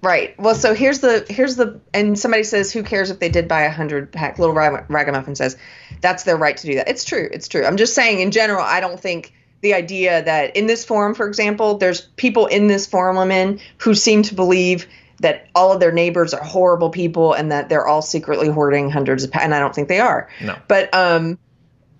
[0.00, 0.38] Right.
[0.38, 3.62] Well, so here's the here's the and somebody says, "Who cares if they did buy
[3.62, 5.56] a hundred pack?" Little rag- ragamuffin says,
[6.00, 7.28] "That's their right to do that." It's true.
[7.32, 7.64] It's true.
[7.64, 11.26] I'm just saying, in general, I don't think the idea that in this forum, for
[11.26, 14.86] example, there's people in this forum I'm in who seem to believe
[15.20, 19.24] that all of their neighbors are horrible people and that they're all secretly hoarding hundreds
[19.24, 20.28] of packs, and I don't think they are.
[20.40, 20.56] No.
[20.68, 21.38] But um,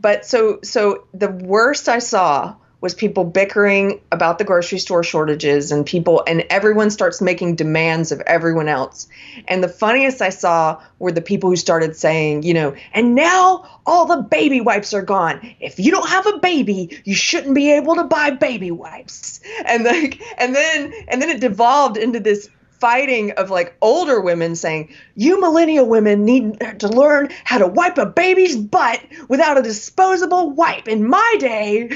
[0.01, 5.73] but so so the worst I saw was people bickering about the grocery store shortages
[5.73, 9.09] and people and everyone starts making demands of everyone else.
[9.49, 13.81] And the funniest I saw were the people who started saying, you know, and now
[13.85, 15.55] all the baby wipes are gone.
[15.61, 19.41] If you don't have a baby, you shouldn't be able to buy baby wipes.
[19.67, 22.49] And like and then and then it devolved into this
[22.79, 27.99] fighting of like older women saying, You millennial women need to learn how to wipe
[27.99, 30.87] a baby's butt without a disposable wipe.
[30.87, 31.91] In my day,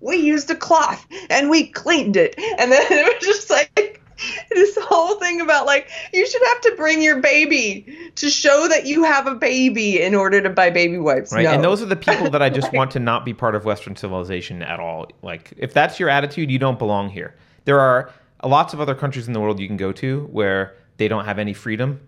[0.00, 2.34] we used a cloth and we cleaned it.
[2.58, 4.02] And then it was just like
[4.50, 8.86] this whole thing about like, you should have to bring your baby to show that
[8.86, 11.32] you have a baby in order to buy baby wipes.
[11.32, 11.52] right No.
[11.52, 13.96] and those are the people that i just want to not be part of western
[13.96, 18.12] civilization at all like if that's your attitude you don't belong here there are
[18.44, 21.38] lots of other countries in the world you can go to where they don't have
[21.38, 22.00] any freedom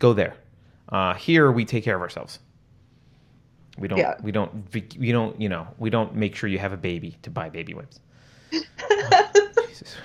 [0.00, 0.34] go there
[0.90, 2.40] uh, here we take care of ourselves
[3.78, 4.14] we don't Yeah.
[4.22, 4.52] we don't
[4.98, 7.74] we don't you know we don't make sure you have a baby to buy baby
[7.74, 8.00] wipes
[8.50, 9.96] Jesus.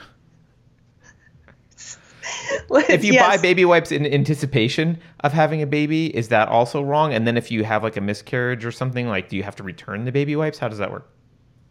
[2.72, 7.14] if you buy baby wipes in anticipation of having a baby, is that also wrong?
[7.14, 9.64] And then if you have like a miscarriage or something, like do you have to
[9.64, 10.58] return the baby wipes?
[10.58, 11.10] How does that work?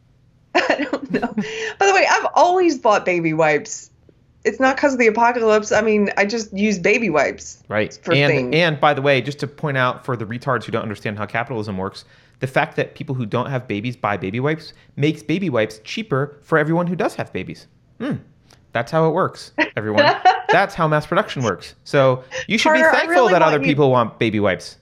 [0.55, 1.35] I don't know.
[1.79, 3.91] By the way, I've always bought baby wipes.
[4.45, 5.73] It's not because of the apocalypse.
[5.73, 7.63] I mean, I just use baby wipes.
[7.69, 7.99] Right.
[8.03, 8.55] For and things.
[8.55, 11.27] and by the way, just to point out for the retards who don't understand how
[11.27, 12.05] capitalism works,
[12.41, 16.39] the fact that people who don't have babies buy baby wipes makes baby wipes cheaper
[16.43, 17.67] for everyone who does have babies.
[18.01, 18.15] Hmm.
[18.73, 20.05] That's how it works, everyone.
[20.51, 21.75] That's how mass production works.
[21.85, 24.77] So you should Carter, be thankful really that other you- people want baby wipes.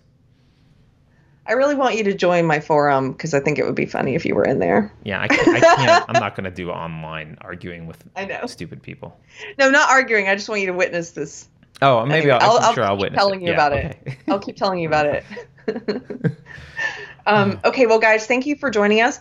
[1.49, 4.15] I really want you to join my forum because I think it would be funny
[4.15, 4.93] if you were in there.
[5.05, 6.05] Yeah, I, can't- I can't.
[6.09, 8.47] I'm not going to do online arguing with I know.
[8.47, 9.19] stupid people.
[9.59, 10.29] No, not arguing.
[10.29, 11.49] I just want you to witness this.
[11.83, 13.45] Oh, maybe Anyway, I'll, I'll, I'm sure I'll I'll keep witness telling it.
[13.45, 13.99] you Yeah, about okay.
[14.07, 14.17] it.
[14.29, 15.25] I'll keep telling you about it.
[17.27, 19.19] um, okay, well, guys, thank you for joining us.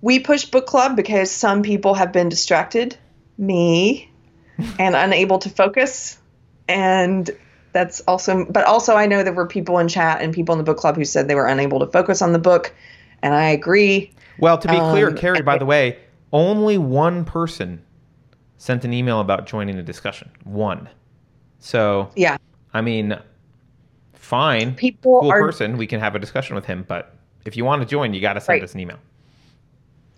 [0.00, 2.96] We push book club because some people have been distracted,
[3.38, 4.10] me,
[4.78, 6.18] and unable to focus,
[6.68, 7.28] and
[7.76, 8.46] that's also.
[8.46, 10.96] But also, I know there were people in chat and people in the book club
[10.96, 12.74] who said they were unable to focus on the book,
[13.22, 14.10] and I agree.
[14.38, 15.98] Well, to be clear, Um, Carrie, by the way,
[16.32, 17.82] only one person
[18.56, 20.30] sent an email about joining the discussion.
[20.44, 20.88] One.
[21.58, 22.38] So, Yeah,
[22.72, 23.18] I mean,
[24.14, 24.74] fine.
[24.74, 25.76] People cool are- person.
[25.76, 26.84] We can have a discussion with him.
[26.88, 28.62] But if you want to join, you got to send Right.
[28.62, 28.98] us an email.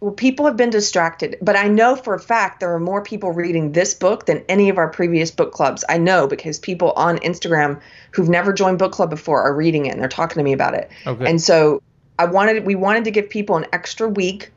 [0.01, 3.33] Well, people have been distracted, but I know for a fact there are more people
[3.33, 5.85] reading this book than any of our previous book clubs.
[5.89, 7.81] I know because people on Instagram
[8.13, 10.75] who've never joined book club before are reading it and they're talking to me about
[10.75, 10.89] it.
[11.05, 11.29] Okay.
[11.29, 11.83] And so
[12.19, 14.53] I wanted we wanted to give people an extra week.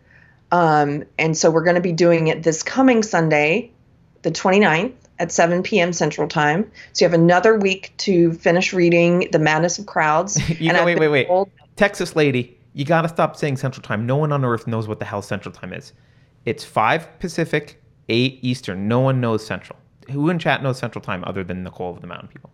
[0.52, 3.72] Um, and so we're going to be doing it this coming Sunday,
[4.22, 5.94] the 29th at 7 p.m.
[5.94, 6.70] Central Time.
[6.94, 10.38] So you have another week to finish reading The Madness of Crowds.
[10.60, 11.28] You And wait, wait, wait.
[11.28, 14.06] told- Texas lady, you got to stop saying Central Time.
[14.06, 15.94] No one on earth knows what the hell Central Time is.
[16.46, 18.88] It's 5 Pacific, 8 Eastern.
[18.88, 19.78] No one knows Central.
[20.12, 22.50] Who in chat knows Central Time other than Nicole of the Mountain People?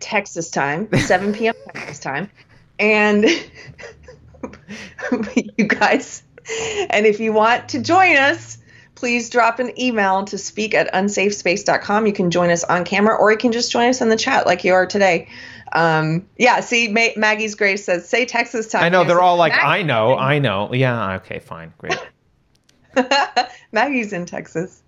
[0.00, 1.54] Texas time, 7 p.m.
[1.74, 2.30] Texas time.
[2.78, 3.24] And
[5.34, 6.22] you guys,
[6.90, 8.58] and if you want to join us,
[8.94, 12.06] please drop an email to speak at unsafespace.com.
[12.06, 14.46] You can join us on camera or you can just join us in the chat
[14.46, 15.28] like you are today.
[15.72, 18.84] Um, yeah, see, Ma- Maggie's Grace says, say Texas time.
[18.84, 20.72] I know they're all like, I know, I know.
[20.72, 21.98] Yeah, okay, fine, great.
[23.72, 24.82] Maggie's in Texas.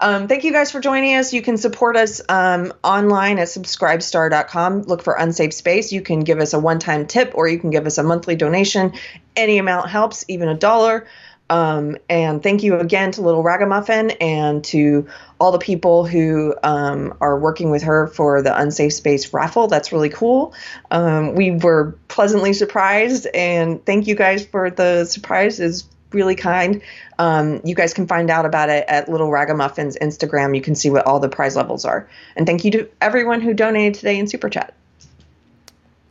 [0.00, 1.34] Um, thank you guys for joining us.
[1.34, 4.82] You can support us um, online at subscribestar.com.
[4.82, 5.92] Look for Unsafe Space.
[5.92, 8.34] You can give us a one time tip or you can give us a monthly
[8.34, 8.94] donation.
[9.36, 11.06] Any amount helps, even a dollar.
[11.50, 15.06] Um, and thank you again to Little Ragamuffin and to
[15.40, 19.66] all the people who um, are working with her for the Unsafe Space raffle.
[19.66, 20.54] That's really cool.
[20.92, 25.58] Um, we were pleasantly surprised, and thank you guys for the surprise.
[25.58, 26.82] is really kind.
[27.18, 30.54] Um, you guys can find out about it at Little Ragamuffin's Instagram.
[30.54, 32.08] You can see what all the prize levels are.
[32.36, 34.74] And thank you to everyone who donated today in Super Chat.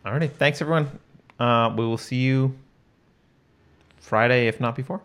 [0.06, 0.90] Alrighty, thanks everyone.
[1.40, 2.56] Uh, we will see you
[3.99, 5.02] Friday, if not before.